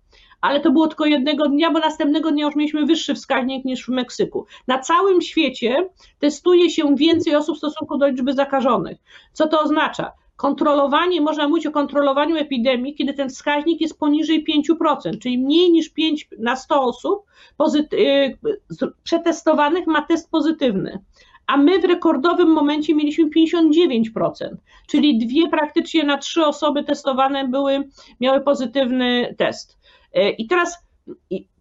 ale 0.40 0.60
to 0.60 0.70
było 0.70 0.86
tylko 0.86 1.06
jednego 1.06 1.48
dnia, 1.48 1.70
bo 1.70 1.78
następnego 1.78 2.30
dnia 2.30 2.44
już 2.44 2.56
mieliśmy 2.56 2.86
wyższy 2.86 3.14
wskaźnik 3.14 3.64
niż 3.64 3.86
w 3.86 3.88
Meksyku. 3.88 4.46
Na 4.66 4.78
całym 4.78 5.22
świecie 5.22 5.88
testuje 6.18 6.70
się 6.70 6.96
więcej 6.96 7.34
osób 7.34 7.54
w 7.54 7.58
stosunku 7.58 7.98
do 7.98 8.08
liczby 8.08 8.32
zakażonych. 8.32 8.98
Co 9.32 9.48
to 9.48 9.60
oznacza? 9.60 10.12
Kontrolowanie, 10.36 11.20
można 11.20 11.48
mówić 11.48 11.66
o 11.66 11.70
kontrolowaniu 11.70 12.36
epidemii, 12.36 12.94
kiedy 12.94 13.14
ten 13.14 13.28
wskaźnik 13.28 13.80
jest 13.80 13.98
poniżej 13.98 14.44
5%, 14.70 15.18
czyli 15.18 15.38
mniej 15.38 15.70
niż 15.70 15.88
5 15.88 16.28
na 16.38 16.56
100 16.56 16.82
osób 16.82 17.24
y, 17.92 18.38
przetestowanych 19.02 19.86
ma 19.86 20.02
test 20.02 20.30
pozytywny. 20.30 20.98
a 21.46 21.56
my 21.56 21.78
w 21.78 21.84
rekordowym 21.84 22.48
momencie 22.48 22.94
mieliśmy 22.94 23.30
59%, 23.30 24.56
czyli 24.86 25.18
dwie 25.18 25.48
praktycznie 25.48 26.04
na 26.04 26.18
trzy 26.18 26.46
osoby 26.46 26.84
testowane 26.84 27.48
były, 27.48 27.88
miały 28.20 28.40
pozytywny 28.40 29.34
test. 29.38 29.75
E, 30.16 30.30
I 30.30 30.46
teraz 30.46 30.86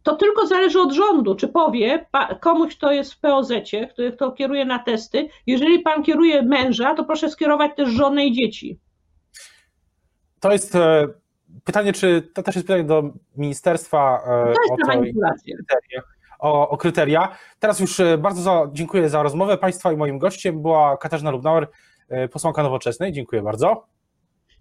to 0.04 0.16
tylko 0.16 0.48
zależy 0.48 0.82
od 0.82 0.94
rządu, 0.94 1.36
czy 1.36 1.48
powie 1.48 2.06
komuś, 2.42 2.76
kto 2.76 2.92
jest 2.92 3.14
w 3.14 3.20
POZ, 3.20 3.52
który 3.94 4.12
kto 4.12 4.32
kieruje 4.32 4.66
na 4.66 4.80
testy, 4.80 5.30
jeżeli 5.48 5.80
pan 5.80 6.04
kieruje 6.04 6.42
męża, 6.42 6.96
to 6.96 7.04
proszę 7.04 7.30
skierować 7.30 7.72
też 7.76 7.90
żonę 7.90 8.26
i 8.26 8.34
dzieci. 8.34 8.80
To 10.40 10.52
jest 10.52 10.76
e, 10.76 11.08
pytanie, 11.64 11.94
czy 11.94 12.22
to 12.34 12.44
też 12.44 12.56
jest 12.56 12.68
pytanie 12.68 12.84
do 12.84 13.04
ministerstwa 13.38 14.22
e, 14.26 14.44
to 14.44 14.50
jest 14.50 14.72
o, 14.72 14.78
to, 14.82 14.88
manipulacja. 14.88 15.56
O, 16.40 16.70
o, 16.70 16.78
kryteria. 16.78 17.36
Teraz 17.60 17.80
już 17.80 18.02
bardzo 18.18 18.42
za, 18.42 18.70
dziękuję 18.74 19.10
za 19.10 19.24
rozmowę 19.24 19.58
Państwa 19.58 19.92
i 19.92 19.98
moim 19.98 20.20
gościem 20.20 20.62
była 20.62 20.98
Katarzyna 20.98 21.32
Lubnauer, 21.32 21.68
posłanka 22.32 22.64
Nowoczesnej. 22.64 23.12
Dziękuję 23.12 23.42
bardzo. 23.42 23.95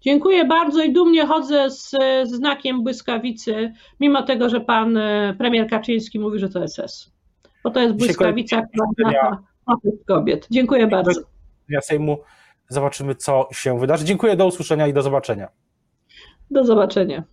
Dziękuję 0.01 0.45
bardzo 0.45 0.83
i 0.83 0.93
dumnie 0.93 1.25
chodzę 1.25 1.69
z, 1.69 1.89
z 2.23 2.29
znakiem 2.29 2.83
błyskawicy, 2.83 3.73
mimo 3.99 4.23
tego, 4.23 4.49
że 4.49 4.61
pan 4.61 4.99
premier 5.37 5.69
Kaczyński 5.69 6.19
mówi, 6.19 6.39
że 6.39 6.49
to 6.49 6.67
SS. 6.67 7.11
Bo 7.63 7.71
to 7.71 7.79
jest 7.79 7.95
błyskawica, 7.95 8.61
która 8.61 9.43
ma 9.67 9.75
kobiet. 10.07 10.47
Dziękuję 10.51 10.87
bardzo. 10.87 11.21
Ja 11.69 11.81
Sejmu 11.81 12.17
zobaczymy, 12.69 13.15
co 13.15 13.47
się 13.51 13.79
wydarzy. 13.79 14.05
Dziękuję, 14.05 14.35
do 14.35 14.47
usłyszenia 14.47 14.87
i 14.87 14.93
do 14.93 15.01
zobaczenia. 15.01 15.47
Do 16.51 16.63
zobaczenia. 16.63 17.23